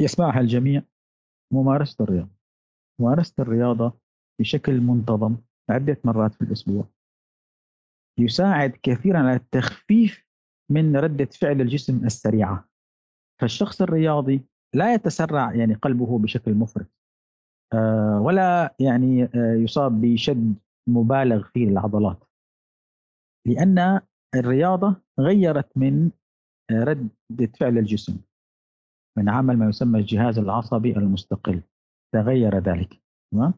يسمعها 0.00 0.40
الجميع 0.40 0.82
ممارسة 1.52 2.04
الرياضة. 2.04 2.30
ممارسة 3.00 3.34
الرياضة 3.38 3.92
بشكل 4.40 4.80
منتظم 4.80 5.36
عدة 5.70 5.98
مرات 6.04 6.34
في 6.34 6.42
الأسبوع. 6.42 6.84
يساعد 8.18 8.72
كثيرا 8.82 9.18
على 9.18 9.36
التخفيف 9.36 10.24
من 10.70 10.96
ردة 10.96 11.24
فعل 11.24 11.60
الجسم 11.60 12.04
السريعة. 12.04 12.68
فالشخص 13.40 13.82
الرياضي 13.82 14.44
لا 14.74 14.94
يتسرع 14.94 15.54
يعني 15.54 15.74
قلبه 15.74 16.18
بشكل 16.18 16.54
مفرط 16.54 16.86
آه، 17.74 18.20
ولا 18.20 18.74
يعني 18.80 19.24
آه، 19.24 19.54
يصاب 19.54 20.00
بشد 20.00 20.54
مبالغ 20.88 21.42
فيه 21.42 21.66
للعضلات 21.66 22.24
لأن 23.46 24.00
الرياضة 24.34 24.96
غيرت 25.20 25.78
من 25.78 26.10
آه، 26.70 26.84
ردة 26.84 27.52
فعل 27.60 27.78
الجسم 27.78 28.20
من 29.18 29.28
عمل 29.28 29.56
ما 29.56 29.68
يسمى 29.68 29.98
الجهاز 29.98 30.38
العصبي 30.38 30.96
المستقل. 30.96 31.62
تغير 32.14 32.58
ذلك 32.58 33.02
تمام؟ 33.32 33.54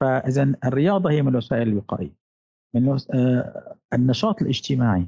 فاذا 0.00 0.54
الرياضة 0.64 1.10
هي 1.10 1.22
من 1.22 1.28
الوسائل 1.28 1.68
الوقائية 1.68 2.16
من 2.74 2.98
النشاط 3.94 4.42
الاجتماعي. 4.42 5.06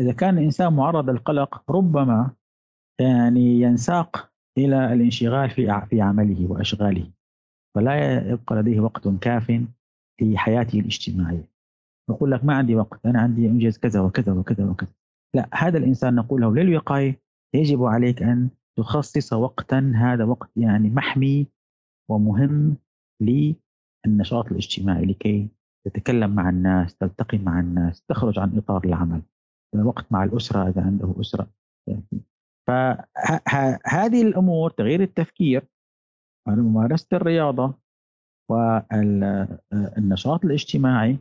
إذا 0.00 0.12
كان 0.12 0.38
الإنسان 0.38 0.72
معرض 0.72 1.10
للقلق 1.10 1.70
ربما 1.70 2.30
يعني 3.00 3.60
ينساق 3.60 4.32
إلى 4.58 4.92
الانشغال 4.92 5.50
في 5.50 5.86
في 5.90 6.00
عمله 6.00 6.50
وأشغاله 6.50 7.10
فلا 7.76 8.28
يبقى 8.30 8.56
لديه 8.56 8.80
وقت 8.80 9.08
كاف 9.08 9.46
في 10.20 10.38
حياته 10.38 10.80
الاجتماعية. 10.80 11.48
يقول 12.10 12.30
لك 12.30 12.44
ما 12.44 12.54
عندي 12.54 12.74
وقت 12.74 13.06
أنا 13.06 13.20
عندي 13.20 13.46
انجز 13.46 13.78
كذا 13.78 14.00
وكذا 14.00 14.32
وكذا 14.32 14.64
وكذا. 14.70 14.92
لا 15.34 15.48
هذا 15.54 15.78
الإنسان 15.78 16.14
نقول 16.14 16.40
له 16.40 16.54
للوقاية 16.54 17.20
يجب 17.54 17.84
عليك 17.84 18.22
أن 18.22 18.50
تخصص 18.78 19.32
وقتا 19.32 19.92
هذا 19.96 20.24
وقت 20.24 20.50
يعني 20.56 20.90
محمي 20.90 21.46
ومهم 22.10 22.76
للنشاط 23.20 24.46
الاجتماعي 24.46 25.04
لكي 25.04 25.48
تتكلم 25.86 26.34
مع 26.34 26.48
الناس 26.48 26.96
تلتقي 26.96 27.38
مع 27.38 27.60
الناس 27.60 28.02
تخرج 28.02 28.38
عن 28.38 28.58
إطار 28.58 28.84
العمل 28.84 29.22
وقت 29.74 30.12
مع 30.12 30.24
الأسرة 30.24 30.68
إذا 30.68 30.82
عنده 30.82 31.14
أسرة 31.20 31.46
فهذه 32.66 34.22
الأمور 34.22 34.70
تغيير 34.70 35.02
التفكير 35.02 35.64
ممارسة 36.48 37.08
الرياضة 37.12 37.74
والنشاط 38.50 40.44
الاجتماعي 40.44 41.18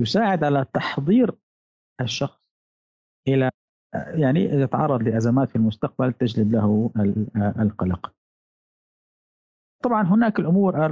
تساعد 0.00 0.44
على 0.44 0.66
تحضير 0.74 1.34
الشخص 2.00 2.50
إلى 3.28 3.50
يعني 3.94 4.46
اذا 4.46 4.66
تعرض 4.66 5.02
لأزمات 5.02 5.50
في 5.50 5.56
المستقبل 5.56 6.12
تجلب 6.12 6.52
له 6.52 6.90
القلق. 7.36 8.12
طبعا 9.84 10.02
هناك 10.02 10.38
الأمور 10.38 10.86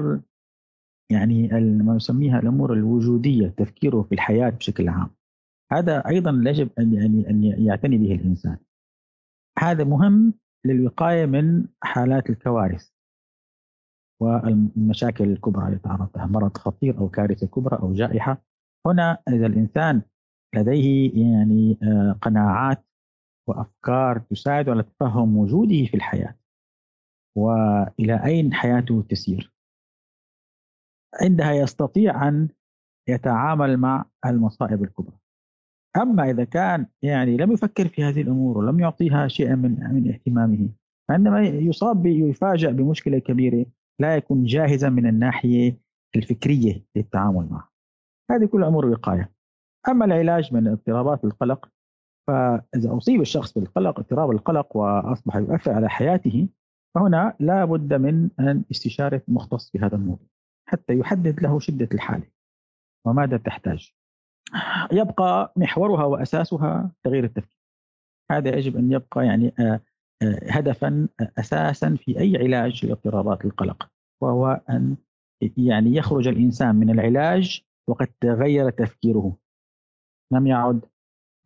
يعني 1.15 1.49
ما 1.83 1.95
نسميها 1.95 2.39
الأمور 2.41 2.73
الوجودية 2.73 3.49
تفكيره 3.49 4.03
في 4.03 4.15
الحياة 4.15 4.51
بشكل 4.51 4.89
عام. 4.89 5.11
هذا 5.73 6.09
أيضا 6.09 6.43
يجب 6.51 6.71
أن 6.79 6.95
يعني 6.95 7.31
أن 7.31 7.45
يعتني 7.45 7.99
به 7.99 8.15
الإنسان. 8.15 8.57
هذا 9.59 9.85
مهم 9.85 10.35
للوقاية 10.67 11.27
من 11.27 11.67
حالات 11.83 12.31
الكوارث 12.31 12.91
والمشاكل 14.23 15.25
الكبرى 15.25 15.67
اللي 15.67 15.79
تعرض 15.79 16.09
لها 16.17 16.27
مرض 16.27 16.57
خطير 16.57 16.99
أو 16.99 17.09
كارثة 17.09 17.47
كبرى 17.47 17.79
أو 17.79 17.93
جائحة 17.93 18.43
هنا 18.87 19.19
إذا 19.29 19.47
الإنسان 19.47 20.03
لديه 20.55 21.11
يعني 21.15 21.79
آه، 21.83 22.19
قناعات 22.23 22.85
وأفكار 23.49 24.19
تساعد 24.19 24.69
على 24.69 24.83
تفهم 24.83 25.37
وجوده 25.37 25.85
في 25.87 25.95
الحياة 25.95 26.37
وإلى 27.37 28.25
أين 28.25 28.55
حياته 28.55 29.05
تسير 29.09 29.54
عندها 31.23 31.53
يستطيع 31.53 32.29
أن 32.29 32.49
يتعامل 33.09 33.77
مع 33.77 34.05
المصائب 34.27 34.85
الكبرى. 34.85 35.17
أما 35.97 36.31
إذا 36.31 36.45
كان 36.45 36.87
يعني 37.03 37.37
لم 37.37 37.53
يفكر 37.53 37.89
في 37.89 38.05
هذه 38.05 38.21
الأمور 38.21 38.59
ولم 38.59 38.81
يعطيها 38.81 39.29
شيئا 39.29 39.55
من 39.55 39.95
من 39.95 40.13
اهتمامه 40.13 40.69
فعندما 41.09 41.41
يصاب 41.43 42.07
يفاجأ 42.07 42.71
بمشكلة 42.71 43.19
كبيرة 43.19 43.67
لا 44.01 44.17
يكون 44.17 44.45
جاهزا 44.45 44.89
من 44.89 45.07
الناحية 45.07 45.79
الفكرية 46.17 46.85
للتعامل 46.97 47.49
معها 47.51 47.71
هذه 48.31 48.45
كل 48.45 48.65
أمور 48.65 48.87
وقايه 48.87 49.33
أما 49.89 50.05
العلاج 50.05 50.55
من 50.55 50.69
اضطرابات 50.69 51.25
القلق 51.25 51.69
فإذا 52.27 52.97
أصيب 52.97 53.21
الشخص 53.21 53.59
بالقلق 53.59 53.99
اضطراب 53.99 54.31
القلق 54.31 54.77
وأصبح 54.77 55.37
يؤثر 55.37 55.73
على 55.73 55.91
حياته 55.91 56.49
فهنا 56.95 57.37
لا 57.41 57.65
بد 57.65 57.95
من 57.95 58.31
أن 58.41 58.65
استشارة 58.71 59.23
مختص 59.29 59.71
في 59.71 59.79
هذا 59.79 59.97
الموضوع. 59.97 60.27
حتى 60.69 60.99
يحدد 60.99 61.43
له 61.43 61.59
شدة 61.59 61.89
الحالة. 61.95 62.27
وماذا 63.07 63.37
تحتاج؟ 63.37 63.95
يبقى 64.93 65.53
محورها 65.57 66.05
وأساسها 66.05 66.93
تغيير 67.05 67.25
التفكير. 67.25 67.59
هذا 68.31 68.57
يجب 68.57 68.77
أن 68.77 68.93
يبقى 68.93 69.27
يعني 69.27 69.55
آه، 69.59 69.81
آه، 70.23 70.41
هدفا 70.51 71.09
أساسا 71.39 71.97
في 71.97 72.21
أي 72.21 72.37
علاج 72.37 72.87
لاضطرابات 72.87 73.45
القلق. 73.45 73.91
وهو 74.23 74.61
أن 74.71 74.97
يعني 75.57 75.97
يخرج 75.97 76.29
الإنسان 76.29 76.77
من 76.77 76.91
العلاج 76.91 77.63
وقد 77.89 78.07
تغير 78.21 78.71
تفكيره. 78.71 79.37
لم 80.33 80.47
يعد 80.47 80.85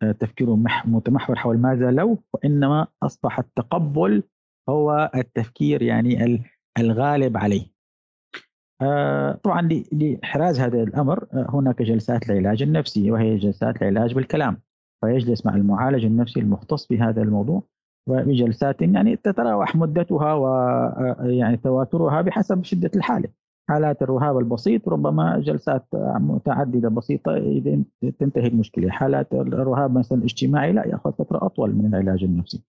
آه، 0.03 0.11
تفكيره 0.11 0.55
متمحور 0.85 1.35
حول 1.35 1.57
ماذا 1.57 1.91
لو 1.91 2.23
وإنما 2.33 2.87
أصبح 3.03 3.39
التقبل 3.39 4.23
هو 4.69 5.11
التفكير 5.15 5.81
يعني 5.81 6.43
الغالب 6.79 7.37
عليه. 7.37 7.78
آه، 8.81 9.31
طبعا 9.43 9.69
لإحراز 9.91 10.59
هذا 10.59 10.83
الأمر 10.83 11.27
آه، 11.33 11.47
هناك 11.49 11.81
جلسات 11.81 12.29
العلاج 12.29 12.63
النفسي 12.63 13.11
وهي 13.11 13.37
جلسات 13.37 13.81
العلاج 13.81 14.13
بالكلام. 14.13 14.61
فيجلس 15.05 15.45
مع 15.45 15.55
المعالج 15.55 16.05
النفسي 16.05 16.39
المختص 16.39 16.87
بهذا 16.87 17.21
الموضوع 17.21 17.63
وبجلسات 18.09 18.81
يعني 18.81 19.15
تتراوح 19.15 19.75
مدتها 19.75 20.33
ويعني 20.33 21.57
تواترها 21.57 22.21
بحسب 22.21 22.63
شدة 22.63 22.91
الحالة. 22.95 23.29
حالات 23.69 24.01
الرهاب 24.01 24.37
البسيط 24.37 24.89
ربما 24.89 25.39
جلسات 25.39 25.85
متعددة 26.19 26.89
بسيطة 26.89 27.61
تنتهي 28.19 28.47
المشكلة. 28.47 28.89
حالات 28.89 29.33
الرهاب 29.33 29.97
مثلا 29.97 30.17
الاجتماعي 30.17 30.71
لا 30.71 30.87
يأخذ 30.87 31.13
فترة 31.13 31.45
أطول 31.45 31.75
من 31.75 31.85
العلاج 31.85 32.23
النفسي. 32.23 32.63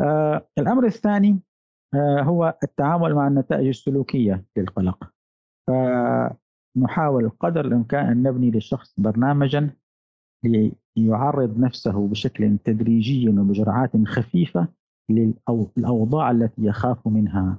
آه 0.00 0.46
الأمر 0.58 0.86
الثاني 0.86 1.30
آه 1.30 1.40
هو 2.22 2.58
التعامل 2.62 3.14
مع 3.14 3.26
النتائج 3.26 3.66
السلوكية 3.66 4.44
للقلق 4.56 5.10
فنحاول 5.66 7.30
قدر 7.40 7.64
الإمكان 7.66 8.06
أن 8.06 8.22
نبني 8.22 8.50
للشخص 8.50 8.94
برنامجا 9.00 9.70
ليعرض 10.96 11.58
نفسه 11.58 12.08
بشكل 12.08 12.58
تدريجي 12.58 13.28
وبجرعات 13.28 13.96
خفيفة 14.06 14.68
للأوضاع 15.10 16.30
التي 16.30 16.62
يخاف 16.62 17.08
منها. 17.08 17.58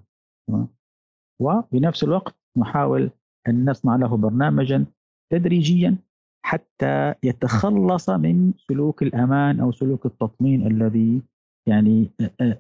وبنفس 1.42 2.04
الوقت 2.04 2.36
نحاول 2.58 3.12
أن 3.48 3.70
نصنع 3.70 3.96
له 3.96 4.18
برنامجا 4.18 4.86
تدريجيا 5.34 5.98
حتى 6.46 7.14
يتخلص 7.24 8.10
من 8.10 8.54
سلوك 8.58 9.04
الأمان 9.04 9.60
أو 9.60 9.72
سلوك 9.72 10.06
التطمين 10.06 10.68
الذي 10.68 11.22
يعني 11.68 12.12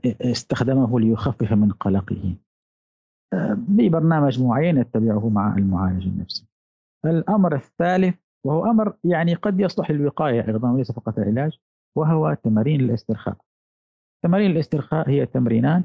استخدمه 0.06 1.00
ليخفف 1.00 1.54
من 1.54 1.72
قلقه. 1.72 2.36
ببرنامج 3.56 4.44
معين 4.44 4.78
يتبعه 4.78 5.30
مع 5.30 5.58
المعالج 5.58 6.08
النفسي. 6.08 6.48
الأمر 7.06 7.56
الثالث 7.56 8.16
وهو 8.46 8.72
أمر 8.72 8.94
يعني 9.04 9.34
قد 9.34 9.60
يصلح 9.60 9.92
للوقاية 9.92 10.48
أيضا 10.48 10.72
وليس 10.72 10.92
فقط 10.92 11.20
العلاج 11.20 11.60
وهو 11.98 12.38
تمارين 12.44 12.82
الاسترخاء. 12.82 13.38
تمارين 14.24 14.52
الاسترخاء 14.52 15.10
هي 15.10 15.26
تمرينان 15.26 15.84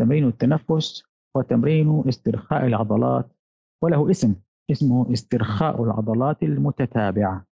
تمرين 0.00 0.28
التنفس 0.28 1.04
وتمرين 1.36 2.02
استرخاء 2.08 2.66
العضلات 2.66 3.32
وله 3.84 4.10
اسم 4.10 4.34
اسمه 4.70 5.12
استرخاء 5.12 5.84
العضلات 5.84 6.42
المتتابعة 6.42 7.46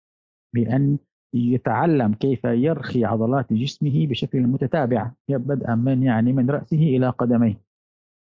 بأن 0.54 0.98
يتعلم 1.36 2.14
كيف 2.14 2.44
يرخي 2.44 3.04
عضلات 3.04 3.52
جسمه 3.52 4.06
بشكل 4.06 4.40
متتابع 4.40 5.10
بدءا 5.28 5.74
من 5.74 6.02
يعني 6.02 6.32
من 6.32 6.50
رأسه 6.50 6.76
إلى 6.76 7.08
قدميه. 7.08 7.60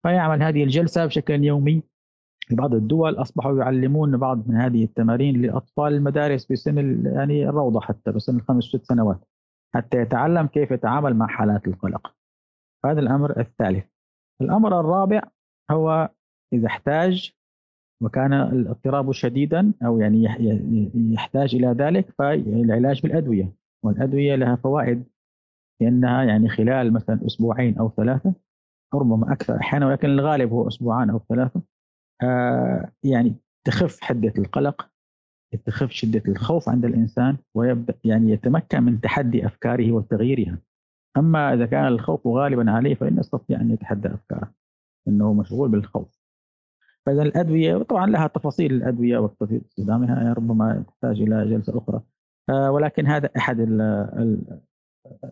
فيعمل 0.04 0.44
هذه 0.44 0.64
الجلسة 0.64 1.06
بشكل 1.06 1.44
يومي. 1.44 1.84
في 2.48 2.56
بعض 2.56 2.74
الدول 2.74 3.16
أصبحوا 3.16 3.58
يعلمون 3.60 4.18
بعض 4.18 4.48
من 4.48 4.56
هذه 4.56 4.84
التمارين 4.84 5.42
لأطفال 5.42 5.94
المدارس 5.94 6.46
في 6.46 6.56
سن 6.56 7.06
يعني 7.06 7.50
الروضة 7.50 7.82
حتى 7.82 8.12
بسن 8.12 8.36
الخمس 8.36 8.64
ست 8.64 8.84
سنوات 8.84 9.26
حتى 9.76 9.98
يتعلم 9.98 10.48
كيف 10.48 10.72
يتعامل 10.72 11.14
مع 11.16 11.28
حالات 11.28 11.68
القلق. 11.68 12.16
هذا 12.86 13.00
الأمر 13.00 13.40
الثالث. 13.40 13.86
الأمر 14.42 14.80
الرابع 14.80 15.22
هو 15.72 16.10
إذا 16.54 16.68
احتاج 16.68 17.34
وكان 18.04 18.34
الاضطراب 18.34 19.12
شديدا 19.12 19.74
أو 19.86 20.00
يعني 20.00 20.24
يحتاج 20.96 21.56
إلى 21.56 21.68
ذلك 21.68 22.14
فالعلاج 22.18 23.02
بالأدوية 23.02 23.54
والأدوية 23.84 24.36
لها 24.36 24.56
فوائد 24.56 25.04
لأنها 25.82 26.24
يعني 26.24 26.50
خلال 26.50 26.94
مثلا 26.94 27.26
أسبوعين 27.26 27.78
أو 27.78 27.90
ثلاثة 27.98 28.34
ربما 28.94 29.34
أكثر 29.34 29.58
أحيانا 29.58 29.88
ولكن 29.88 30.10
الغالب 30.10 30.52
هو 30.52 30.68
اسبوعان 30.68 31.10
أو 31.10 31.20
ثلاثة 31.30 31.62
آه 32.24 32.92
يعني 33.04 33.36
تخف 33.66 34.02
حدة 34.02 34.34
القلق 34.38 34.90
تخف 35.58 35.92
شدة 35.92 36.24
الخوف 36.28 36.70
عند 36.70 36.86
الإنسان 36.86 37.38
ويبدأ 37.56 37.96
يعني 38.04 38.32
يتمكن 38.32 38.84
من 38.84 39.02
تحدي 39.02 39.46
أفكاره 39.46 39.92
وتغييرها. 39.92 40.58
أما 41.18 41.54
إذا 41.54 41.66
كان 41.66 41.88
الخوف 41.88 42.28
غالبا 42.28 42.72
عليه 42.72 42.96
فإن 42.96 43.18
يستطيع 43.18 43.62
أن 43.62 43.72
يتحدى 43.72 44.08
أفكاره 44.08 44.52
انه 45.08 45.34
مشغول 45.34 45.70
بالخوف. 45.70 46.23
فإذا 47.06 47.22
الأدوية 47.22 47.78
طبعا 47.78 48.08
لها 48.08 48.28
تفاصيل 48.28 48.74
الأدوية 48.74 49.18
وتفاصيل 49.18 49.62
استخدامها 49.66 50.34
ربما 50.34 50.84
تحتاج 50.88 51.22
إلى 51.22 51.46
جلسة 51.46 51.78
أخرى. 51.78 52.02
آه 52.50 52.72
ولكن 52.72 53.08
هذا 53.08 53.30
أحد 53.38 53.60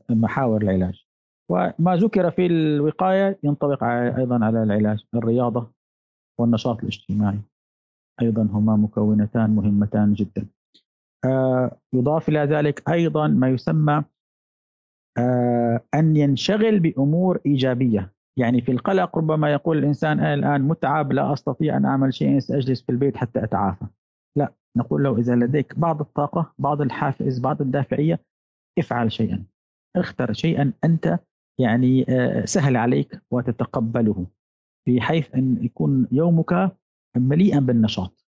محاور 0.09 0.61
العلاج. 0.61 1.05
وما 1.49 1.95
ذكر 1.95 2.31
في 2.31 2.45
الوقاية 2.45 3.39
ينطبق 3.43 3.83
أيضا 3.83 4.45
على 4.45 4.63
العلاج 4.63 5.05
الرياضة 5.15 5.71
والنشاط 6.39 6.79
الاجتماعي. 6.79 7.39
أيضا 8.21 8.41
هما 8.41 8.75
مكونتان 8.75 9.49
مهمتان 9.49 10.13
جدا. 10.13 10.47
آه 11.25 11.77
يضاف 11.93 12.29
إلى 12.29 12.39
ذلك 12.39 12.89
أيضا 12.89 13.27
ما 13.27 13.49
يسمى 13.49 14.03
آه 15.17 15.81
أن 15.93 16.17
ينشغل 16.17 16.79
بأمور 16.79 17.39
إيجابية. 17.45 18.13
يعني 18.39 18.61
في 18.61 18.71
القلق 18.71 19.17
ربما 19.17 19.51
يقول 19.51 19.77
الإنسان 19.77 20.19
أنا 20.19 20.33
الآن 20.33 20.61
متعب 20.61 21.13
لا 21.13 21.33
أستطيع 21.33 21.77
أن 21.77 21.85
أعمل 21.85 22.13
شيء 22.13 22.39
ساجلس 22.39 22.81
في 22.81 22.91
البيت 22.91 23.17
حتى 23.17 23.43
أتعافى. 23.43 23.85
لا 24.37 24.53
نقول 24.77 25.03
له 25.03 25.17
إذا 25.17 25.35
لديك 25.35 25.79
بعض 25.79 26.01
الطاقة 26.01 26.53
بعض 26.59 26.81
الحافز 26.81 27.39
بعض 27.39 27.61
الدافعية 27.61 28.19
افعل 28.79 29.11
شيئا. 29.11 29.43
اختر 29.95 30.33
شيئا 30.33 30.73
أنت 30.83 31.19
يعني 31.59 32.05
آه، 32.09 32.45
سهل 32.45 32.77
عليك 32.77 33.21
وتتقبله 33.31 34.25
بحيث 34.87 35.35
أن 35.35 35.57
يكون 35.61 36.07
يومك 36.11 36.71
مليئا 37.17 37.59
بالنشاط 37.59 38.25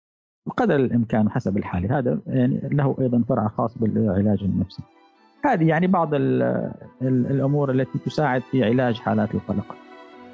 بقدر 0.47 0.77
الإمكان 0.77 1.31
حسب 1.31 1.57
الحاله 1.57 1.99
هذا 1.99 2.21
يعني 2.27 2.61
له 2.63 2.97
أيضا 3.01 3.25
فرع 3.29 3.49
خاص 3.49 3.79
بالعلاج 3.79 4.43
النفسي. 4.43 4.83
هذه 5.45 5.69
يعني 5.69 5.87
بعض 5.87 6.11
الأمور 7.03 7.71
التي 7.71 7.99
تساعد 7.99 8.43
في 8.43 8.65
علاج 8.65 8.95
حالات 8.95 9.35
القلق. 9.35 9.86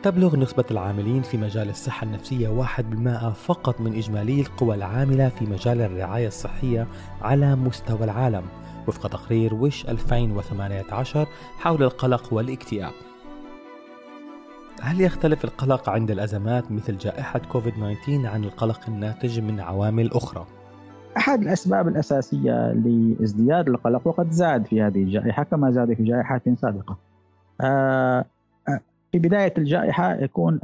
تبلغ 0.02 0.36
نسبة 0.36 0.64
العاملين 0.70 1.22
في 1.22 1.36
مجال 1.36 1.68
الصحة 1.68 2.04
النفسية 2.04 2.48
1% 2.48 3.32
فقط 3.32 3.80
من 3.80 3.94
إجمالي 3.94 4.40
القوى 4.40 4.74
العاملة 4.74 5.28
في 5.28 5.46
مجال 5.46 5.80
الرعاية 5.80 6.26
الصحية 6.26 6.86
على 7.22 7.56
مستوى 7.56 8.04
العالم. 8.04 8.42
وفق 8.88 9.08
تقرير 9.08 9.54
وش 9.54 9.86
2018 9.86 11.26
حول 11.58 11.82
القلق 11.82 12.32
والاكتئاب. 12.32 12.92
هل 14.82 15.00
يختلف 15.00 15.44
القلق 15.44 15.88
عند 15.88 16.10
الأزمات 16.10 16.72
مثل 16.72 16.98
جائحة 16.98 17.40
كوفيد-19 17.52 18.08
عن 18.08 18.44
القلق 18.44 18.80
الناتج 18.88 19.40
من 19.40 19.60
عوامل 19.60 20.10
أخرى؟ 20.12 20.46
أحد 21.16 21.42
الأسباب 21.42 21.88
الأساسية 21.88 22.72
لازدياد 22.72 23.68
القلق 23.68 24.06
وقد 24.06 24.30
زاد 24.30 24.66
في 24.66 24.82
هذه 24.82 25.02
الجائحة 25.02 25.42
كما 25.42 25.70
زاد 25.70 25.94
في 25.94 26.04
جائحات 26.04 26.42
سابقة. 26.58 26.96
آه، 27.60 28.24
في 29.12 29.18
بداية 29.18 29.54
الجائحة 29.58 30.14
يكون 30.14 30.60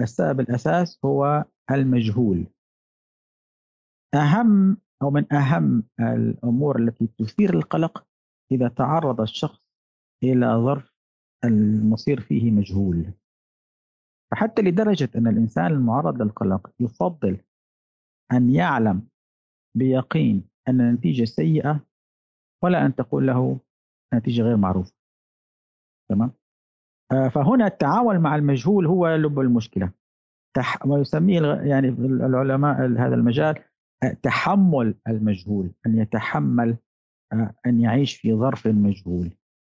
السبب 0.00 0.40
الأساس 0.40 0.98
هو 1.04 1.44
المجهول. 1.70 2.46
أهم 4.14 4.76
أو 5.02 5.10
من 5.10 5.32
أهم 5.32 5.82
الأمور 6.00 6.78
التي 6.78 7.06
تثير 7.06 7.54
القلق 7.54 8.06
إذا 8.52 8.68
تعرض 8.68 9.20
الشخص 9.20 9.60
إلى 10.22 10.46
ظرف 10.46 10.92
المصير 11.44 12.20
فيه 12.20 12.50
مجهول. 12.50 13.12
فحتى 14.30 14.62
لدرجة 14.62 15.10
أن 15.16 15.26
الإنسان 15.26 15.66
المعرض 15.66 16.22
للقلق 16.22 16.70
يفضل 16.80 17.40
أن 18.32 18.50
يعلم 18.50 19.08
بيقين 19.76 20.48
أن 20.68 20.80
النتيجة 20.80 21.24
سيئة 21.24 21.86
ولا 22.64 22.86
أن 22.86 22.94
تقول 22.94 23.26
له 23.26 23.60
نتيجة 24.14 24.42
غير 24.42 24.56
معروفة. 24.56 24.92
تمام؟ 26.10 26.32
فهنا 27.10 27.66
التعامل 27.66 28.20
مع 28.20 28.36
المجهول 28.36 28.86
هو 28.86 29.14
لب 29.14 29.40
المشكلة. 29.40 29.90
ما 30.84 30.98
يسميه 30.98 31.54
يعني 31.54 31.88
العلماء 31.98 32.86
هذا 32.86 33.14
المجال 33.14 33.54
تحمل 34.22 34.94
المجهول 35.08 35.70
أن 35.86 35.98
يتحمل 35.98 36.76
آه، 37.32 37.54
أن 37.66 37.80
يعيش 37.80 38.16
في 38.16 38.34
ظرف 38.34 38.66
مجهول. 38.66 39.30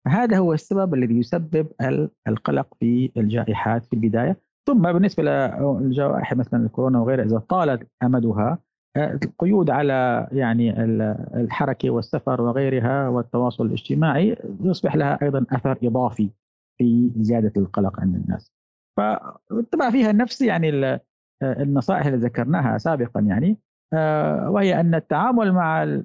هذا 0.09 0.39
هو 0.39 0.53
السبب 0.53 0.95
الذي 0.95 1.19
يسبب 1.19 1.67
القلق 2.29 2.75
في 2.81 3.11
الجائحات 3.17 3.87
في 3.87 3.93
البداية. 3.93 4.37
ثم 4.67 4.93
بالنسبة 4.93 5.23
للجوائح 5.23 6.37
مثلا 6.37 6.65
الكورونا 6.67 6.99
وغيرها 7.01 7.25
إذا 7.25 7.39
طالت 7.39 7.89
أمدها 8.03 8.59
آه، 8.97 9.19
القيود 9.25 9.71
على 9.71 10.29
يعني 10.33 10.83
الحركة 11.35 11.91
والسفر 11.91 12.43
وغيرها 12.43 13.09
والتواصل 13.09 13.67
الاجتماعي 13.67 14.37
يصبح 14.61 14.97
لها 14.97 15.19
أيضا 15.23 15.47
أثر 15.53 15.79
إضافي. 15.83 16.31
في 16.79 17.11
زيادة 17.17 17.53
القلق 17.57 18.01
عند 18.01 18.15
الناس. 18.15 18.53
فطبعا 18.97 19.91
فيها 19.91 20.13
نفس 20.13 20.43
يعني 20.43 21.01
النصائح 21.43 22.07
اللي 22.07 22.19
ذكرناها 22.19 22.79
سابقا 22.79 23.21
يعني 23.21 23.59
آه، 23.95 24.51
وهي 24.51 24.81
أن 24.81 24.95
التعامل 24.95 25.53
مع 25.53 26.03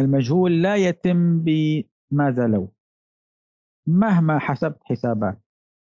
المجهول 0.00 0.62
لا 0.62 0.76
يتم 0.76 1.44
بماذا 1.44 2.46
لو 2.46 2.72
مهما 3.88 4.38
حسبت 4.38 4.78
حسابات 4.84 5.38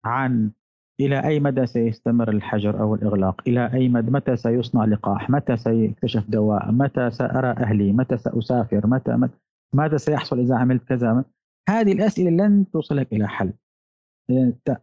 عن 0.05 0.51
إلى 0.99 1.23
أي 1.27 1.39
مدى 1.39 1.65
سيستمر 1.65 2.29
الحجر 2.29 2.79
أو 2.79 2.95
الإغلاق 2.95 3.41
إلى 3.47 3.73
أي 3.73 3.89
مدى 3.89 4.11
متى 4.11 4.35
سيصنع 4.35 4.85
لقاح 4.85 5.29
متى 5.29 5.57
سيكتشف 5.57 6.29
دواء 6.29 6.71
متى 6.71 7.11
سأرى 7.11 7.47
أهلي 7.47 7.91
متى 7.93 8.17
سأسافر 8.17 8.87
متى, 8.87 9.29
ماذا 9.73 9.97
سيحصل 9.97 10.39
إذا 10.39 10.55
عملت 10.55 10.83
كذا 10.83 11.23
هذه 11.69 11.91
الأسئلة 11.91 12.29
لن 12.29 12.65
توصلك 12.71 13.13
إلى 13.13 13.27
حل. 13.27 13.53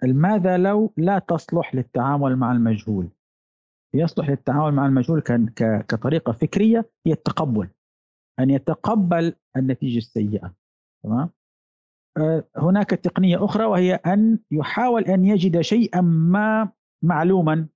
ماذا 0.03 0.57
لو 0.57 0.93
لا 0.97 1.19
تصلح 1.19 1.75
للتعامل 1.75 2.37
مع 2.37 2.53
المجهول؟ 2.53 3.09
يصلح 3.95 4.31
للتعامل 4.31 4.75
مع 4.75 4.87
المجهول 4.87 5.21
كطريقة 5.89 6.33
فكرية 6.33 6.91
هي 7.07 7.13
التقبل 7.13 7.69
أن 8.41 8.51
يتقبل 8.51 9.35
النتيجة 9.57 9.99
السيئة 9.99 10.55
تمام؟ 11.05 11.31
آه، 12.19 12.45
هناك 12.57 12.91
تقنية 12.91 13.45
أخرى 13.45 13.65
وهي 13.65 13.95
أن 13.95 14.39
يحاول 14.51 15.05
أن 15.05 15.25
يجد 15.25 15.61
شيئا 15.61 16.01
ما 16.01 16.71
معلوما 17.03 17.67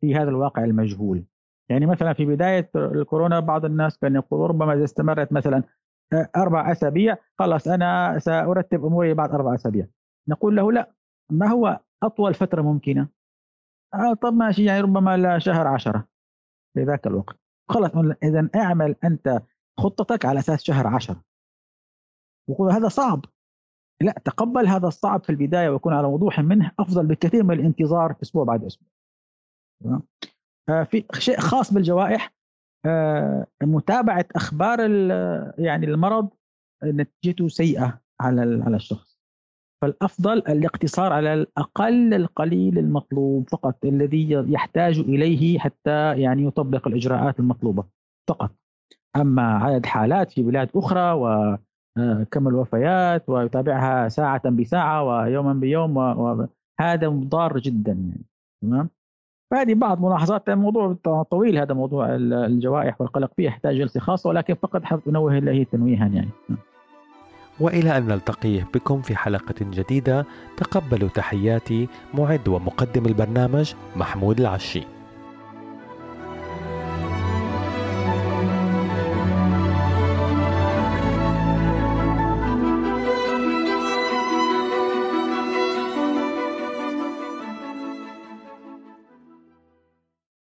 في 0.00 0.14
هذا 0.14 0.28
الواقع 0.28 0.64
المجهول. 0.64 1.24
يعني 1.70 1.86
مثلا 1.86 2.12
في 2.12 2.26
بداية 2.26 2.70
الكورونا 2.76 3.40
بعض 3.40 3.64
الناس 3.64 3.98
كان 3.98 4.14
يقول 4.14 4.50
ربما 4.50 4.74
إذا 4.74 4.84
استمرت 4.84 5.32
مثلا 5.32 5.62
آه، 6.12 6.28
أربع 6.36 6.72
أسابيع 6.72 7.16
خلاص 7.38 7.68
أنا 7.68 8.18
سأرتب 8.18 8.84
أموري 8.84 9.14
بعد 9.14 9.30
أربع 9.30 9.54
أسابيع. 9.54 9.86
نقول 10.30 10.56
له 10.56 10.72
لا 10.72 10.94
ما 11.32 11.48
هو 11.48 11.80
أطول 12.02 12.34
فترة 12.34 12.62
ممكنة؟ 12.62 13.08
آه 13.94 14.14
طب 14.14 14.34
ماشي 14.34 14.64
يعني 14.64 14.80
ربما 14.80 15.16
لا 15.16 15.38
شهر 15.38 15.66
عشرة 15.66 16.08
في 16.74 16.84
ذاك 16.84 17.06
الوقت. 17.06 17.36
خلاص 17.70 17.90
إذا 18.22 18.50
اعمل 18.54 18.96
أنت 19.04 19.42
خطتك 19.80 20.24
على 20.24 20.38
أساس 20.38 20.62
شهر 20.62 20.86
عشرة. 20.86 21.24
وقول 22.48 22.72
هذا 22.72 22.88
صعب. 22.88 23.24
لا 24.02 24.12
تقبل 24.24 24.66
هذا 24.66 24.88
الصعب 24.88 25.24
في 25.24 25.30
البداية 25.30 25.68
ويكون 25.68 25.92
على 25.92 26.06
وضوح 26.06 26.40
منه 26.40 26.72
أفضل 26.78 27.06
بكثير 27.06 27.44
من 27.44 27.60
الانتظار 27.60 28.16
أسبوع 28.22 28.44
بعد 28.44 28.64
أسبوع. 28.64 28.88
آه 30.68 30.82
في 30.82 31.04
شيء 31.18 31.40
خاص 31.40 31.74
بالجوائح 31.74 32.34
آه 32.86 33.46
متابعة 33.62 34.26
أخبار 34.36 34.80
يعني 35.58 35.86
المرض 35.86 36.28
نتيجته 36.84 37.48
سيئة 37.48 38.00
على 38.20 38.62
على 38.64 38.76
الشخص. 38.76 39.09
فالأفضل 39.82 40.38
الاقتصار 40.38 41.12
على 41.12 41.34
الأقل 41.34 42.14
القليل 42.14 42.78
المطلوب 42.78 43.48
فقط 43.48 43.84
الذي 43.84 44.30
يحتاج 44.30 44.98
إليه 44.98 45.58
حتى 45.58 46.20
يعني 46.20 46.44
يطبق 46.44 46.88
الإجراءات 46.88 47.40
المطلوبة 47.40 47.84
فقط. 48.28 48.50
أما 49.16 49.42
عدد 49.42 49.86
حالات 49.86 50.30
في 50.30 50.42
بلاد 50.42 50.70
أخرى 50.76 51.12
وكم 51.12 52.46
آه، 52.46 52.50
الوفيات 52.50 53.28
ويتابعها 53.28 54.08
ساعة 54.08 54.50
بساعة 54.50 55.04
ويوما 55.04 55.52
بيوم 55.52 55.96
وهذا 55.96 57.08
ضار 57.08 57.58
جدا 57.58 57.92
يعني 57.92 58.24
تمام؟ 58.62 58.88
فهذه 59.50 59.74
بعض 59.74 60.00
ملاحظات 60.00 60.50
موضوع 60.50 60.96
طويل 61.30 61.58
هذا 61.58 61.74
موضوع 61.74 62.14
الجوائح 62.16 63.00
والقلق 63.00 63.32
فيه 63.36 63.46
يحتاج 63.46 63.76
جلسه 63.76 64.00
خاصه 64.00 64.28
ولكن 64.28 64.54
فقط 64.54 65.08
أنوه 65.08 65.38
له 65.38 65.62
تنويها 65.62 66.06
يعني. 66.06 66.30
وإلى 67.60 67.98
أن 67.98 68.06
نلتقي 68.06 68.58
بكم 68.74 69.02
في 69.02 69.16
حلقة 69.16 69.54
جديدة 69.60 70.26
تقبلوا 70.56 71.08
تحياتي 71.08 71.88
معد 72.14 72.48
ومقدم 72.48 73.06
البرنامج 73.06 73.72
محمود 73.96 74.40
العشي. 74.40 74.99